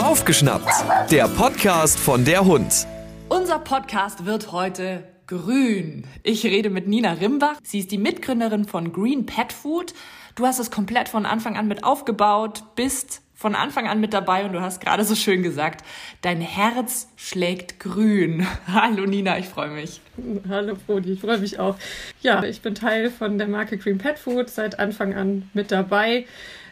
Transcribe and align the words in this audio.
Aufgeschnappt, 0.00 0.70
der 1.10 1.26
Podcast 1.26 1.98
von 1.98 2.24
der 2.24 2.44
Hund. 2.44 2.86
Unser 3.28 3.58
Podcast 3.58 4.26
wird 4.26 4.52
heute 4.52 5.02
grün. 5.26 6.06
Ich 6.22 6.44
rede 6.44 6.70
mit 6.70 6.86
Nina 6.86 7.14
Rimbach. 7.14 7.56
Sie 7.64 7.80
ist 7.80 7.90
die 7.90 7.98
Mitgründerin 7.98 8.66
von 8.66 8.92
Green 8.92 9.26
Pet 9.26 9.52
Food. 9.52 9.92
Du 10.36 10.46
hast 10.46 10.60
es 10.60 10.70
komplett 10.70 11.08
von 11.08 11.26
Anfang 11.26 11.56
an 11.56 11.66
mit 11.66 11.82
aufgebaut, 11.82 12.62
bist 12.76 13.22
von 13.34 13.56
Anfang 13.56 13.88
an 13.88 14.00
mit 14.00 14.12
dabei 14.14 14.44
und 14.44 14.52
du 14.52 14.60
hast 14.60 14.80
gerade 14.80 15.02
so 15.02 15.16
schön 15.16 15.42
gesagt, 15.42 15.84
dein 16.20 16.40
Herz 16.40 17.08
schlägt 17.16 17.80
grün. 17.80 18.46
Hallo 18.72 19.04
Nina, 19.04 19.36
ich 19.36 19.46
freue 19.46 19.70
mich. 19.70 20.00
Hallo 20.48 20.76
Frodi, 20.86 21.14
ich 21.14 21.20
freue 21.20 21.38
mich 21.38 21.58
auch. 21.58 21.74
Ja, 22.20 22.44
ich 22.44 22.60
bin 22.60 22.76
Teil 22.76 23.10
von 23.10 23.36
der 23.36 23.48
Marke 23.48 23.78
Green 23.78 23.98
Pet 23.98 24.16
Food, 24.16 24.48
seit 24.48 24.78
Anfang 24.78 25.14
an 25.14 25.50
mit 25.54 25.72
dabei 25.72 26.26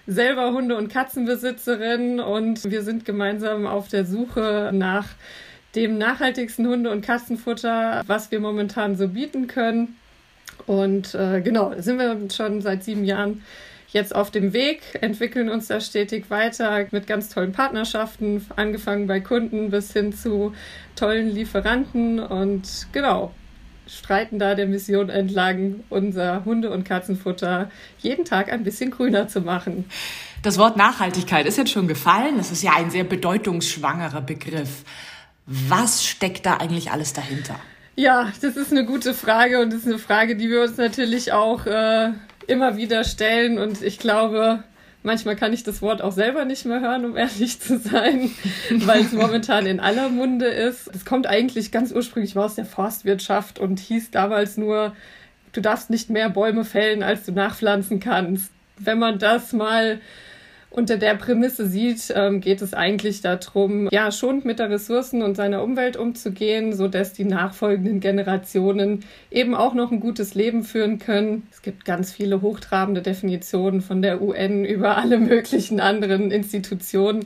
selber 0.08 0.52
Hunde- 0.52 0.76
und 0.76 0.88
Katzenbesitzerin 0.88 2.18
und 2.18 2.70
wir 2.70 2.82
sind 2.82 3.04
gemeinsam 3.04 3.66
auf 3.66 3.88
der 3.88 4.06
Suche 4.06 4.70
nach 4.72 5.06
dem 5.74 5.98
nachhaltigsten 5.98 6.66
Hunde- 6.66 6.90
und 6.90 7.02
Katzenfutter, 7.02 8.02
was 8.06 8.30
wir 8.30 8.40
momentan 8.40 8.96
so 8.96 9.08
bieten 9.08 9.46
können. 9.46 9.96
Und 10.66 11.14
äh, 11.14 11.42
genau, 11.42 11.74
sind 11.78 11.98
wir 11.98 12.16
schon 12.34 12.62
seit 12.62 12.84
sieben 12.84 13.04
Jahren 13.04 13.44
jetzt 13.90 14.14
auf 14.14 14.30
dem 14.30 14.52
Weg, 14.54 14.80
entwickeln 15.00 15.50
uns 15.50 15.68
da 15.68 15.80
stetig 15.80 16.30
weiter 16.30 16.86
mit 16.90 17.06
ganz 17.06 17.28
tollen 17.28 17.52
Partnerschaften, 17.52 18.44
angefangen 18.56 19.06
bei 19.06 19.20
Kunden 19.20 19.70
bis 19.70 19.92
hin 19.92 20.12
zu 20.12 20.54
tollen 20.96 21.28
Lieferanten 21.28 22.18
und 22.18 22.88
genau, 22.92 23.32
streiten 23.88 24.38
da 24.38 24.54
der 24.54 24.66
Mission 24.66 25.08
entlang, 25.08 25.80
unser 25.88 26.44
Hunde- 26.44 26.70
und 26.70 26.84
Katzenfutter 26.84 27.70
jeden 27.98 28.24
Tag 28.24 28.52
ein 28.52 28.64
bisschen 28.64 28.90
grüner 28.90 29.28
zu 29.28 29.40
machen. 29.40 29.86
Das 30.42 30.58
Wort 30.58 30.76
Nachhaltigkeit 30.76 31.46
ist 31.46 31.58
jetzt 31.58 31.70
schon 31.70 31.88
gefallen. 31.88 32.36
Das 32.36 32.52
ist 32.52 32.62
ja 32.62 32.72
ein 32.76 32.90
sehr 32.90 33.04
bedeutungsschwangerer 33.04 34.20
Begriff. 34.20 34.84
Was 35.46 36.04
steckt 36.04 36.46
da 36.46 36.58
eigentlich 36.58 36.92
alles 36.92 37.12
dahinter? 37.12 37.58
Ja, 37.96 38.30
das 38.40 38.56
ist 38.56 38.70
eine 38.70 38.84
gute 38.84 39.14
Frage 39.14 39.60
und 39.60 39.72
das 39.72 39.80
ist 39.80 39.86
eine 39.86 39.98
Frage, 39.98 40.36
die 40.36 40.48
wir 40.48 40.62
uns 40.62 40.76
natürlich 40.76 41.32
auch 41.32 41.66
äh, 41.66 42.10
immer 42.46 42.76
wieder 42.76 43.02
stellen. 43.02 43.58
Und 43.58 43.82
ich 43.82 43.98
glaube, 43.98 44.62
Manchmal 45.08 45.36
kann 45.36 45.54
ich 45.54 45.62
das 45.62 45.80
Wort 45.80 46.02
auch 46.02 46.12
selber 46.12 46.44
nicht 46.44 46.66
mehr 46.66 46.80
hören, 46.82 47.06
um 47.06 47.16
ehrlich 47.16 47.60
zu 47.60 47.78
sein, 47.78 48.30
weil 48.70 49.00
es 49.00 49.12
momentan 49.12 49.64
in 49.64 49.80
aller 49.80 50.10
Munde 50.10 50.44
ist. 50.44 50.86
Es 50.94 51.06
kommt 51.06 51.26
eigentlich 51.26 51.72
ganz 51.72 51.92
ursprünglich 51.92 52.36
aus 52.36 52.56
der 52.56 52.66
Forstwirtschaft 52.66 53.58
und 53.58 53.80
hieß 53.80 54.10
damals 54.10 54.58
nur, 54.58 54.94
du 55.52 55.62
darfst 55.62 55.88
nicht 55.88 56.10
mehr 56.10 56.28
Bäume 56.28 56.66
fällen, 56.66 57.02
als 57.02 57.24
du 57.24 57.32
nachpflanzen 57.32 58.00
kannst. 58.00 58.52
Wenn 58.76 58.98
man 58.98 59.18
das 59.18 59.54
mal 59.54 59.98
unter 60.70 60.98
der 60.98 61.14
Prämisse 61.14 61.66
sieht, 61.66 62.12
ähm, 62.14 62.40
geht 62.40 62.60
es 62.60 62.74
eigentlich 62.74 63.22
darum, 63.22 63.88
ja, 63.90 64.12
schonend 64.12 64.44
mit 64.44 64.58
der 64.58 64.70
Ressourcen 64.70 65.22
und 65.22 65.36
seiner 65.36 65.62
Umwelt 65.62 65.96
umzugehen, 65.96 66.74
so 66.74 66.88
dass 66.88 67.12
die 67.14 67.24
nachfolgenden 67.24 68.00
Generationen 68.00 69.04
eben 69.30 69.54
auch 69.54 69.74
noch 69.74 69.90
ein 69.90 70.00
gutes 70.00 70.34
Leben 70.34 70.64
führen 70.64 70.98
können. 70.98 71.46
Es 71.50 71.62
gibt 71.62 71.84
ganz 71.84 72.12
viele 72.12 72.42
hochtrabende 72.42 73.00
Definitionen 73.00 73.80
von 73.80 74.02
der 74.02 74.20
UN 74.20 74.64
über 74.64 74.98
alle 74.98 75.18
möglichen 75.18 75.80
anderen 75.80 76.30
Institutionen. 76.30 77.24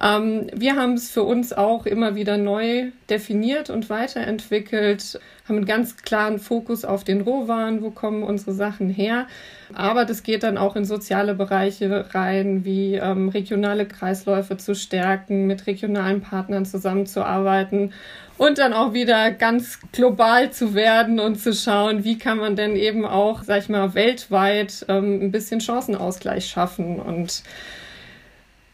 Ähm, 0.00 0.48
wir 0.54 0.76
haben 0.76 0.94
es 0.94 1.10
für 1.10 1.22
uns 1.22 1.52
auch 1.52 1.86
immer 1.86 2.14
wieder 2.14 2.36
neu 2.36 2.90
definiert 3.08 3.70
und 3.70 3.90
weiterentwickelt, 3.90 5.20
haben 5.48 5.56
einen 5.56 5.66
ganz 5.66 5.98
klaren 5.98 6.38
Fokus 6.38 6.84
auf 6.84 7.04
den 7.04 7.20
Rohwaren, 7.20 7.82
wo 7.82 7.90
kommen 7.90 8.22
unsere 8.22 8.52
Sachen 8.52 8.90
her. 8.90 9.26
Aber 9.74 10.04
das 10.04 10.22
geht 10.22 10.42
dann 10.42 10.58
auch 10.58 10.74
in 10.74 10.84
soziale 10.84 11.34
Bereiche 11.34 12.06
rein, 12.14 12.64
wie 12.64 12.94
ähm, 12.94 13.28
regionale 13.28 13.86
Kreisläufe 13.86 14.56
zu 14.56 14.74
stärken, 14.74 15.46
mit 15.46 15.66
regionalen 15.66 16.22
Partnern 16.22 16.64
zusammenzuarbeiten 16.64 17.92
und 18.36 18.58
dann 18.58 18.72
auch 18.72 18.94
wieder 18.94 19.30
ganz 19.30 19.78
global 19.92 20.50
zu 20.50 20.74
werden 20.74 21.20
und 21.20 21.36
zu 21.36 21.52
schauen, 21.52 22.04
wie 22.04 22.18
kann 22.18 22.38
man 22.38 22.56
denn 22.56 22.74
eben 22.74 23.04
auch, 23.04 23.42
sag 23.44 23.60
ich 23.62 23.68
mal, 23.68 23.94
weltweit 23.94 24.84
ähm, 24.88 25.20
ein 25.22 25.30
bisschen 25.30 25.60
Chancenausgleich 25.60 26.46
schaffen 26.46 26.98
und 26.98 27.42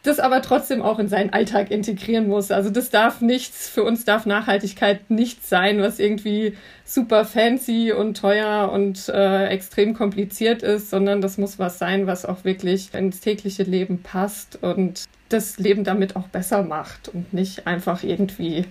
das 0.02 0.18
aber 0.18 0.40
trotzdem 0.40 0.80
auch 0.80 0.98
in 0.98 1.08
seinen 1.08 1.32
Alltag 1.32 1.70
integrieren 1.70 2.28
muss. 2.28 2.50
Also 2.50 2.70
das 2.70 2.90
darf 2.90 3.20
nichts, 3.20 3.68
für 3.68 3.84
uns 3.84 4.04
darf 4.04 4.24
Nachhaltigkeit 4.24 5.10
nichts 5.10 5.48
sein, 5.48 5.80
was 5.80 5.98
irgendwie 5.98 6.56
super 6.84 7.24
fancy 7.24 7.92
und 7.92 8.16
teuer 8.16 8.70
und 8.72 9.08
äh, 9.08 9.46
extrem 9.48 9.92
kompliziert 9.92 10.62
ist, 10.62 10.90
sondern 10.90 11.20
das 11.20 11.36
muss 11.36 11.58
was 11.58 11.78
sein, 11.78 12.06
was 12.06 12.24
auch 12.24 12.44
wirklich 12.44 12.94
ins 12.94 13.20
tägliche 13.20 13.64
Leben 13.64 14.02
passt 14.02 14.62
und 14.62 15.04
das 15.28 15.58
Leben 15.58 15.84
damit 15.84 16.16
auch 16.16 16.28
besser 16.28 16.62
macht 16.62 17.08
und 17.08 17.32
nicht 17.32 17.66
einfach 17.66 18.02
irgendwie 18.02 18.64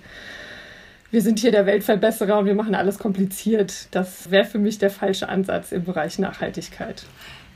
wir 1.12 1.22
sind 1.24 1.40
hier 1.40 1.52
der 1.52 1.66
Weltverbesserer 1.66 2.38
und 2.38 2.46
wir 2.46 2.54
machen 2.54 2.76
alles 2.76 3.00
kompliziert. 3.00 3.88
Das 3.92 4.30
wäre 4.30 4.46
für 4.46 4.60
mich 4.60 4.78
der 4.78 4.92
falsche 4.92 5.28
Ansatz 5.28 5.72
im 5.72 5.84
Bereich 5.84 6.20
Nachhaltigkeit. 6.20 7.04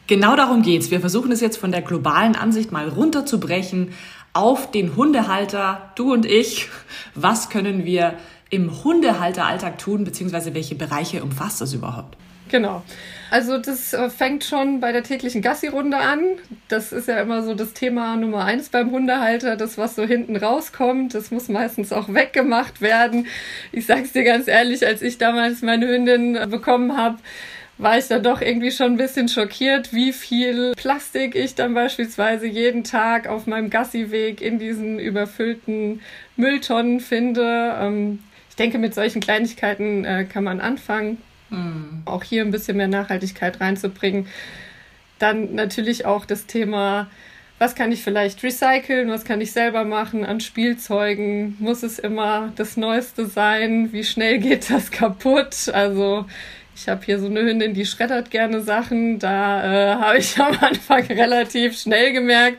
Genau 0.07 0.35
darum 0.35 0.61
geht's. 0.61 0.91
Wir 0.91 0.99
versuchen 0.99 1.31
es 1.31 1.39
jetzt 1.41 1.57
von 1.57 1.71
der 1.71 1.81
globalen 1.81 2.35
Ansicht 2.35 2.71
mal 2.71 2.89
runterzubrechen 2.89 3.93
auf 4.33 4.69
den 4.71 4.95
Hundehalter, 4.95 5.91
du 5.95 6.11
und 6.11 6.25
ich. 6.25 6.67
Was 7.15 7.49
können 7.49 7.85
wir 7.85 8.15
im 8.49 8.83
Hundehalteralltag 8.83 9.77
tun, 9.77 10.03
beziehungsweise 10.03 10.53
welche 10.53 10.75
Bereiche 10.75 11.23
umfasst 11.23 11.61
das 11.61 11.73
überhaupt? 11.73 12.17
Genau. 12.49 12.83
Also 13.31 13.57
das 13.57 13.93
äh, 13.93 14.09
fängt 14.11 14.43
schon 14.43 14.79
bei 14.79 14.91
der 14.91 15.01
täglichen 15.01 15.41
Gassi-Runde 15.41 15.97
an. 15.97 16.19
Das 16.67 16.91
ist 16.91 17.07
ja 17.07 17.19
immer 17.19 17.41
so 17.41 17.55
das 17.55 17.73
Thema 17.73 18.15
Nummer 18.15 18.45
eins 18.45 18.69
beim 18.69 18.91
Hundehalter. 18.91 19.55
Das, 19.55 19.77
was 19.79 19.95
so 19.95 20.03
hinten 20.03 20.35
rauskommt, 20.35 21.15
das 21.15 21.31
muss 21.31 21.47
meistens 21.47 21.91
auch 21.91 22.13
weggemacht 22.13 22.81
werden. 22.81 23.25
Ich 23.71 23.87
sag's 23.87 24.11
dir 24.11 24.23
ganz 24.23 24.47
ehrlich, 24.47 24.85
als 24.85 25.01
ich 25.01 25.17
damals 25.17 25.63
meine 25.63 25.87
Hündin 25.87 26.37
bekommen 26.49 26.95
habe, 26.95 27.17
war 27.77 27.97
ich 27.97 28.07
dann 28.07 28.23
doch 28.23 28.41
irgendwie 28.41 28.71
schon 28.71 28.93
ein 28.93 28.97
bisschen 28.97 29.27
schockiert, 29.27 29.93
wie 29.93 30.13
viel 30.13 30.73
Plastik 30.75 31.35
ich 31.35 31.55
dann 31.55 31.73
beispielsweise 31.73 32.45
jeden 32.45 32.83
Tag 32.83 33.27
auf 33.27 33.47
meinem 33.47 33.69
Gassi-Weg 33.69 34.41
in 34.41 34.59
diesen 34.59 34.99
überfüllten 34.99 36.01
Mülltonnen 36.35 36.99
finde. 36.99 37.75
Ähm, 37.79 38.19
ich 38.49 38.55
denke, 38.55 38.77
mit 38.77 38.93
solchen 38.93 39.21
Kleinigkeiten 39.21 40.05
äh, 40.05 40.25
kann 40.25 40.43
man 40.43 40.61
anfangen, 40.61 41.17
mhm. 41.49 42.03
auch 42.05 42.23
hier 42.23 42.43
ein 42.43 42.51
bisschen 42.51 42.77
mehr 42.77 42.87
Nachhaltigkeit 42.87 43.59
reinzubringen. 43.59 44.27
Dann 45.17 45.55
natürlich 45.55 46.05
auch 46.05 46.25
das 46.25 46.45
Thema, 46.45 47.09
was 47.57 47.73
kann 47.73 47.91
ich 47.91 48.03
vielleicht 48.03 48.43
recyceln, 48.43 49.09
was 49.09 49.25
kann 49.25 49.41
ich 49.41 49.51
selber 49.51 49.83
machen 49.83 50.25
an 50.25 50.41
Spielzeugen? 50.41 51.55
Muss 51.59 51.81
es 51.81 51.97
immer 51.97 52.51
das 52.55 52.77
Neueste 52.77 53.25
sein? 53.25 53.91
Wie 53.91 54.03
schnell 54.03 54.37
geht 54.37 54.69
das 54.69 54.91
kaputt? 54.91 55.69
Also 55.73 56.25
ich 56.75 56.87
habe 56.87 57.05
hier 57.05 57.19
so 57.19 57.27
eine 57.27 57.41
Hündin, 57.41 57.73
die 57.73 57.85
schreddert 57.85 58.31
gerne 58.31 58.61
Sachen. 58.61 59.19
Da 59.19 59.63
äh, 59.63 59.95
habe 59.95 60.17
ich 60.17 60.39
am 60.39 60.57
Anfang 60.59 61.05
relativ 61.05 61.79
schnell 61.79 62.13
gemerkt, 62.13 62.57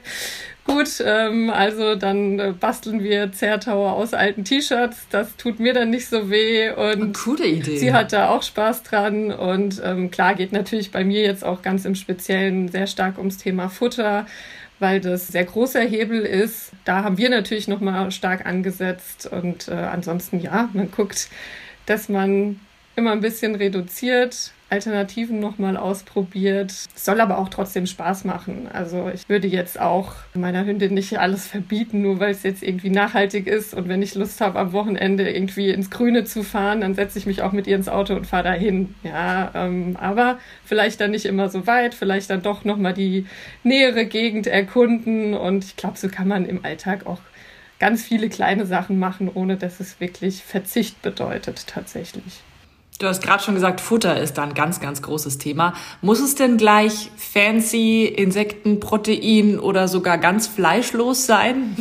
gut, 0.65 1.03
ähm, 1.05 1.51
also 1.51 1.95
dann 1.95 2.39
äh, 2.39 2.53
basteln 2.59 3.03
wir 3.03 3.33
Zertauer 3.33 3.93
aus 3.93 4.15
alten 4.15 4.45
T-Shirts. 4.45 5.07
Das 5.11 5.37
tut 5.37 5.61
mir 5.61 5.75
dann 5.75 5.91
nicht 5.91 6.07
so 6.07 6.31
weh. 6.31 6.71
Und 6.71 7.15
Coole 7.15 7.47
Idee. 7.47 7.77
Sie 7.77 7.93
hat 7.93 8.13
da 8.13 8.31
auch 8.31 8.43
Spaß 8.43 8.83
dran. 8.83 9.31
Und 9.31 9.81
ähm, 9.85 10.11
klar 10.11 10.35
geht 10.35 10.53
natürlich 10.53 10.91
bei 10.91 11.05
mir 11.05 11.23
jetzt 11.23 11.45
auch 11.45 11.63
ganz 11.63 11.85
im 11.85 11.95
Speziellen 11.95 12.69
sehr 12.69 12.87
stark 12.87 13.19
ums 13.19 13.39
Thema 13.39 13.69
Futter 13.69 14.27
weil 14.81 15.01
das 15.01 15.29
sehr 15.29 15.45
großer 15.45 15.81
Hebel 15.81 16.21
ist. 16.23 16.73
Da 16.85 17.05
haben 17.05 17.17
wir 17.17 17.31
natürlich 17.31 17.69
nochmal 17.69 18.11
stark 18.11 18.45
angesetzt 18.45 19.27
und 19.27 19.69
äh, 19.69 19.73
ansonsten 19.73 20.41
ja, 20.41 20.69
man 20.73 20.91
guckt, 20.91 21.29
dass 21.87 22.09
man 22.09 22.61
immer 22.97 23.12
ein 23.12 23.21
bisschen 23.21 23.55
reduziert, 23.55 24.53
Alternativen 24.71 25.38
nochmal 25.41 25.77
ausprobiert. 25.77 26.72
Soll 26.94 27.21
aber 27.21 27.38
auch 27.38 27.49
trotzdem 27.49 27.87
Spaß 27.87 28.25
machen. 28.25 28.69
Also 28.72 29.10
ich 29.12 29.28
würde 29.28 29.47
jetzt 29.47 29.81
auch 29.81 30.15
meiner 30.34 30.65
Hündin 30.65 30.94
nicht 30.94 31.19
alles 31.19 31.47
verbieten, 31.47 32.03
nur 32.03 32.19
weil 32.19 32.33
es 32.33 32.42
jetzt 32.42 32.63
irgendwie 32.63 32.91
nachhaltig 32.91 33.47
ist. 33.47 33.74
Und 33.74 33.89
wenn 33.89 34.03
ich 34.03 34.15
Lust 34.15 34.41
habe, 34.41 34.59
am 34.59 34.72
Wochenende 34.72 35.30
irgendwie 35.30 35.71
ins 35.71 35.91
Grüne 35.91 36.24
zu 36.24 36.42
fahren, 36.42 36.80
dann 36.80 36.95
setze 36.95 37.19
ich 37.19 37.27
mich 37.27 37.42
auch 37.42 37.53
mit 37.53 37.66
ihr 37.66 37.77
ins 37.77 37.89
Auto 37.89 38.15
und 38.15 38.27
fahre 38.27 38.45
dahin. 38.45 38.95
Ja, 39.04 39.53
ähm, 39.54 39.97
aber 40.01 40.39
vielleicht 40.65 41.01
dann 41.01 41.13
nicht 41.13 41.27
immer 41.27 41.48
so 41.48 41.66
weit, 41.66 41.95
vielleicht 41.95 42.30
dann 42.30 42.42
doch 42.42 42.65
nochmal 42.65 42.95
die 42.95 43.27
nähere 43.63 44.07
Gegend 44.07 44.47
erkunden. 44.47 45.34
Und 45.34 45.65
ich 45.65 45.77
glaube, 45.77 45.98
so 45.98 46.09
kann 46.09 46.27
man 46.27 46.47
im 46.47 46.65
Alltag 46.65 47.07
auch 47.07 47.21
ganz 47.78 48.03
viele 48.03 48.28
kleine 48.28 48.66
Sachen 48.66 48.98
machen, 48.98 49.30
ohne 49.33 49.57
dass 49.57 49.78
es 49.78 50.01
wirklich 50.01 50.42
Verzicht 50.42 51.03
bedeutet 51.03 51.66
tatsächlich. 51.66 52.42
Du 53.01 53.09
hast 53.09 53.25
gerade 53.25 53.43
schon 53.43 53.55
gesagt, 53.55 53.81
Futter 53.81 54.21
ist 54.21 54.35
da 54.35 54.45
ein 54.45 54.55
ganz, 54.55 54.79
ganz 54.79 55.03
großes 55.03 55.39
Thema. 55.39 55.75
Muss 56.01 56.21
es 56.21 56.37
denn 56.37 56.57
gleich 56.57 57.11
fancy 57.17 58.05
Insektenprotein 58.05 59.59
oder 59.59 59.89
sogar 59.89 60.17
ganz 60.17 60.47
fleischlos 60.47 61.27
sein? 61.27 61.77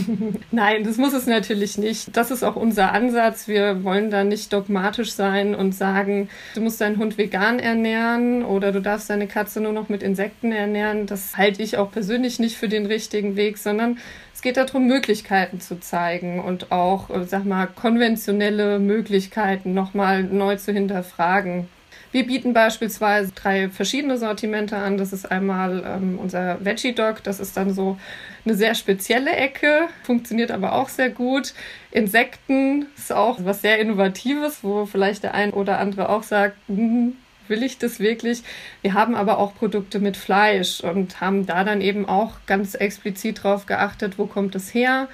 Nein, 0.51 0.83
das 0.83 0.97
muss 0.97 1.13
es 1.13 1.27
natürlich 1.27 1.77
nicht. 1.77 2.17
Das 2.17 2.31
ist 2.31 2.41
auch 2.41 2.55
unser 2.55 2.93
Ansatz. 2.93 3.47
Wir 3.47 3.83
wollen 3.83 4.09
da 4.09 4.23
nicht 4.23 4.51
dogmatisch 4.51 5.11
sein 5.11 5.53
und 5.53 5.75
sagen, 5.75 6.29
du 6.55 6.61
musst 6.61 6.81
deinen 6.81 6.97
Hund 6.97 7.19
vegan 7.19 7.59
ernähren 7.59 8.43
oder 8.43 8.71
du 8.71 8.81
darfst 8.81 9.11
deine 9.11 9.27
Katze 9.27 9.61
nur 9.61 9.71
noch 9.71 9.89
mit 9.89 10.01
Insekten 10.01 10.51
ernähren. 10.51 11.05
Das 11.05 11.37
halte 11.37 11.61
ich 11.61 11.77
auch 11.77 11.91
persönlich 11.91 12.39
nicht 12.39 12.57
für 12.57 12.69
den 12.69 12.87
richtigen 12.87 13.35
Weg, 13.35 13.59
sondern 13.59 13.99
Es 14.33 14.41
geht 14.41 14.57
darum, 14.57 14.87
Möglichkeiten 14.87 15.61
zu 15.61 15.79
zeigen 15.79 16.39
und 16.39 16.71
auch, 16.71 17.09
äh, 17.09 17.23
sag 17.25 17.45
mal, 17.45 17.67
konventionelle 17.67 18.79
Möglichkeiten 18.79 19.73
nochmal 19.73 20.23
neu 20.23 20.55
zu 20.55 20.71
hinterfragen. 20.73 21.69
Wir 22.13 22.27
bieten 22.27 22.53
beispielsweise 22.53 23.31
drei 23.31 23.69
verschiedene 23.69 24.19
Sortimente 24.19 24.77
an. 24.77 24.97
Das 24.97 25.13
ist 25.13 25.31
einmal 25.31 25.83
ähm, 25.83 26.19
unser 26.19 26.63
Veggie 26.63 26.93
Dog. 26.93 27.23
Das 27.23 27.39
ist 27.39 27.57
dann 27.57 27.73
so 27.73 27.97
eine 28.45 28.53
sehr 28.53 28.75
spezielle 28.75 29.31
Ecke, 29.31 29.87
funktioniert 30.03 30.51
aber 30.51 30.73
auch 30.73 30.89
sehr 30.89 31.09
gut. 31.09 31.53
Insekten 31.89 32.85
ist 32.95 33.11
auch 33.11 33.39
was 33.43 33.61
sehr 33.61 33.79
Innovatives, 33.79 34.59
wo 34.63 34.85
vielleicht 34.85 35.23
der 35.23 35.33
ein 35.33 35.51
oder 35.51 35.79
andere 35.79 36.09
auch 36.09 36.21
sagt, 36.21 36.55
hm, 36.67 37.17
will 37.47 37.63
ich 37.63 37.77
das 37.77 37.99
wirklich? 37.99 38.43
Wir 38.81 38.93
haben 38.93 39.15
aber 39.15 39.37
auch 39.37 39.55
Produkte 39.55 39.99
mit 39.99 40.17
Fleisch 40.17 40.81
und 40.81 41.21
haben 41.21 41.45
da 41.45 41.63
dann 41.63 41.81
eben 41.81 42.07
auch 42.07 42.37
ganz 42.45 42.75
explizit 42.75 43.43
drauf 43.43 43.65
geachtet, 43.65 44.17
wo 44.17 44.25
kommt 44.25 44.55
es 44.55 44.73
her? 44.73 45.07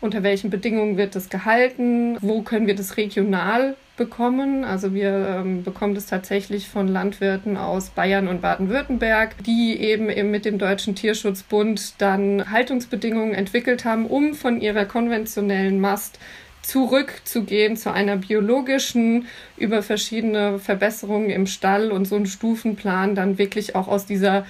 Unter 0.00 0.22
welchen 0.22 0.50
Bedingungen 0.50 0.96
wird 0.96 1.14
es 1.14 1.28
gehalten? 1.28 2.18
Wo 2.20 2.42
können 2.42 2.66
wir 2.66 2.74
das 2.74 2.96
regional 2.96 3.76
bekommen. 3.96 4.64
Also 4.64 4.94
wir 4.94 5.40
ähm, 5.40 5.62
bekommen 5.62 5.94
das 5.94 6.06
tatsächlich 6.06 6.68
von 6.68 6.88
Landwirten 6.88 7.56
aus 7.56 7.90
Bayern 7.90 8.28
und 8.28 8.40
Baden-Württemberg, 8.40 9.36
die 9.44 9.76
eben, 9.78 10.08
eben 10.08 10.30
mit 10.30 10.44
dem 10.44 10.58
Deutschen 10.58 10.94
Tierschutzbund 10.94 11.94
dann 11.98 12.50
Haltungsbedingungen 12.50 13.34
entwickelt 13.34 13.84
haben, 13.84 14.06
um 14.06 14.34
von 14.34 14.60
ihrer 14.60 14.86
konventionellen 14.86 15.80
Mast 15.80 16.18
zurückzugehen 16.62 17.76
zu 17.76 17.92
einer 17.92 18.16
biologischen 18.16 19.26
über 19.56 19.82
verschiedene 19.82 20.58
Verbesserungen 20.58 21.30
im 21.30 21.46
Stall 21.46 21.90
und 21.92 22.06
so 22.06 22.16
einen 22.16 22.26
Stufenplan 22.26 23.14
dann 23.14 23.38
wirklich 23.38 23.74
auch 23.74 23.88
aus 23.88 24.06
dieser 24.06 24.46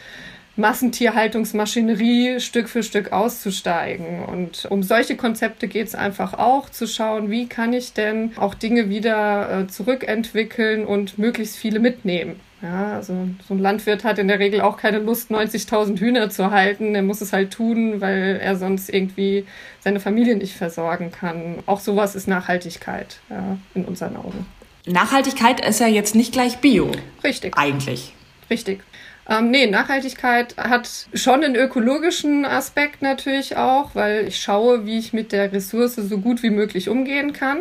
Massentierhaltungsmaschinerie 0.57 2.39
Stück 2.41 2.69
für 2.69 2.83
Stück 2.83 3.13
auszusteigen. 3.13 4.23
Und 4.25 4.67
um 4.67 4.83
solche 4.83 5.17
Konzepte 5.17 5.67
geht 5.67 5.87
es 5.87 5.95
einfach 5.95 6.35
auch, 6.35 6.69
zu 6.69 6.87
schauen, 6.87 7.31
wie 7.31 7.47
kann 7.47 7.73
ich 7.73 7.95
denn 7.95 8.33
auch 8.37 8.55
Dinge 8.55 8.91
wieder 8.91 9.63
äh, 9.63 9.67
zurückentwickeln 9.69 10.85
und 10.85 11.19
möglichst 11.19 11.57
viele 11.57 11.81
mitnehmen. 11.81 12.39
Ja, 12.63 12.95
also 12.95 13.29
so 13.47 13.55
ein 13.55 13.59
Landwirt 13.59 14.05
hat 14.05 14.19
in 14.19 14.29
der 14.29 14.39
Regel 14.39 14.61
auch 14.61 14.77
keine 14.77 14.99
Lust, 14.99 15.33
90.000 15.33 15.99
Hühner 15.99 16.31
zu 16.31 16.53
halten. 16.53 16.95
Er 16.95 17.03
muss 17.03 17.21
es 17.21 17.33
halt 17.33 17.53
tun, 17.53 18.01
weil 18.01 18.39
er 18.41 18.55
sonst 18.55 18.89
irgendwie 18.89 19.47
seine 19.81 19.99
Familie 19.99 20.37
nicht 20.37 20.55
versorgen 20.55 21.11
kann. 21.11 21.59
Auch 21.67 21.81
sowas 21.81 22.15
ist 22.15 22.29
Nachhaltigkeit 22.29 23.19
ja, 23.29 23.59
in 23.75 23.85
unseren 23.85 24.17
Augen. 24.17 24.47
Nachhaltigkeit 24.87 25.65
ist 25.67 25.81
ja 25.81 25.89
jetzt 25.89 26.15
nicht 26.15 26.33
gleich 26.33 26.59
Bio. 26.59 26.93
Richtig. 27.25 27.57
Eigentlich. 27.57 28.15
Richtig. 28.49 28.81
Ähm, 29.29 29.51
nee, 29.51 29.67
Nachhaltigkeit 29.67 30.57
hat 30.57 30.89
schon 31.15 31.45
einen 31.45 31.55
ökologischen 31.55 32.45
Aspekt 32.45 33.03
natürlich 33.03 33.57
auch, 33.57 33.95
weil 33.95 34.27
ich 34.27 34.41
schaue, 34.41 34.87
wie 34.87 34.99
ich 34.99 35.13
mit 35.13 35.33
der 35.33 35.53
Ressource 35.53 35.97
so 35.97 36.19
gut 36.19 36.43
wie 36.43 36.51
möglich 36.51 36.89
umgehen 36.89 37.33
kann. 37.33 37.59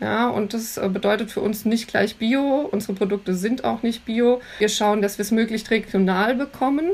Ja, 0.00 0.28
und 0.28 0.54
das 0.54 0.76
äh, 0.76 0.88
bedeutet 0.88 1.30
für 1.30 1.40
uns 1.40 1.64
nicht 1.64 1.88
gleich 1.88 2.16
Bio. 2.16 2.68
Unsere 2.70 2.94
Produkte 2.94 3.34
sind 3.34 3.64
auch 3.64 3.82
nicht 3.82 4.04
Bio. 4.04 4.40
Wir 4.58 4.68
schauen, 4.68 5.02
dass 5.02 5.18
wir 5.18 5.22
es 5.22 5.30
möglichst 5.30 5.70
regional 5.70 6.34
bekommen 6.34 6.90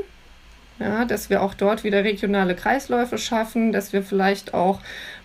ja, 0.81 1.05
dass 1.05 1.29
wir 1.29 1.41
auch 1.41 1.53
dort 1.53 1.83
wieder 1.83 2.03
regionale 2.03 2.55
Kreisläufe 2.55 3.17
schaffen, 3.17 3.71
dass 3.71 3.93
wir 3.93 4.03
vielleicht 4.03 4.53
auch 4.53 4.79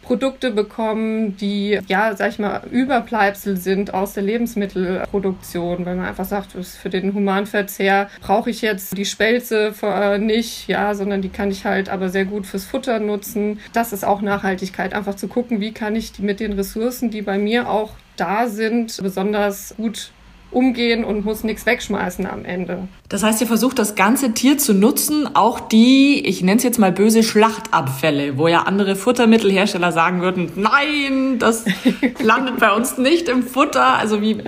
Produkte 0.07 0.53
bekommen, 0.53 1.37
die, 1.37 1.81
ja, 1.89 2.15
sag 2.15 2.31
ich 2.31 2.39
mal, 2.39 2.63
Überbleibsel 2.71 3.57
sind 3.57 3.93
aus 3.93 4.15
der 4.15 4.23
Lebensmittelproduktion, 4.23 5.85
weil 5.85 5.97
man 5.97 6.07
einfach 6.07 6.25
sagt, 6.25 6.53
für 6.53 6.91
den 6.91 7.13
Humanverzehr 7.13 8.09
brauche 8.21 8.51
ich 8.51 8.63
jetzt 8.63 8.97
die 8.97 9.05
Spelze 9.05 9.75
äh, 9.83 10.19
nicht, 10.19 10.69
ja, 10.69 10.95
sondern 10.95 11.23
die 11.23 11.29
kann 11.29 11.51
ich 11.51 11.65
halt 11.65 11.89
aber 11.89 12.09
sehr 12.09 12.25
gut 12.25 12.47
fürs 12.47 12.65
Futter 12.65 13.01
nutzen. 13.01 13.59
Das 13.73 13.93
ist 13.93 14.05
auch 14.05 14.23
Nachhaltigkeit, 14.23 14.95
einfach 14.95 15.17
zu 15.17 15.27
gucken, 15.27 15.61
wie 15.61 15.73
kann 15.73 15.97
ich 15.97 16.21
mit 16.21 16.39
den 16.39 16.53
Ressourcen, 16.53 17.11
die 17.11 17.23
bei 17.23 17.39
mir 17.39 17.69
auch 17.69 17.95
da 18.17 18.47
sind, 18.47 18.97
besonders 19.03 19.75
gut 19.77 20.13
umgehen 20.51 21.05
und 21.05 21.25
muss 21.25 21.45
nichts 21.45 21.67
wegschmeißen 21.67 22.27
am 22.27 22.45
Ende. 22.45 22.89
Das 23.09 23.23
heißt, 23.23 23.41
ihr 23.41 23.47
versucht 23.47 23.79
das 23.79 23.95
ganze 23.95 24.33
Tier 24.33 24.59
zu 24.59 24.75
nutzen, 24.75 25.29
auch 25.35 25.61
die, 25.61 26.27
ich 26.27 26.43
nenne 26.43 26.57
es 26.57 26.63
jetzt 26.63 26.79
mal 26.79 26.93
böse 26.93 27.23
Schlachtabfälle, 27.23 28.37
wo 28.39 28.49
ja 28.49 28.63
andere 28.63 28.97
Futtermittelhersteller 28.97 29.93
sagen 29.93 30.23
würden, 30.23 30.51
nein, 30.57 31.39
das 31.39 31.65
landet 32.23 32.59
bei 32.59 32.73
uns 32.73 32.99
nicht 32.99 33.29
im 33.29 33.43
Futter. 33.43 33.99
Also 33.99 34.23
wie, 34.23 34.39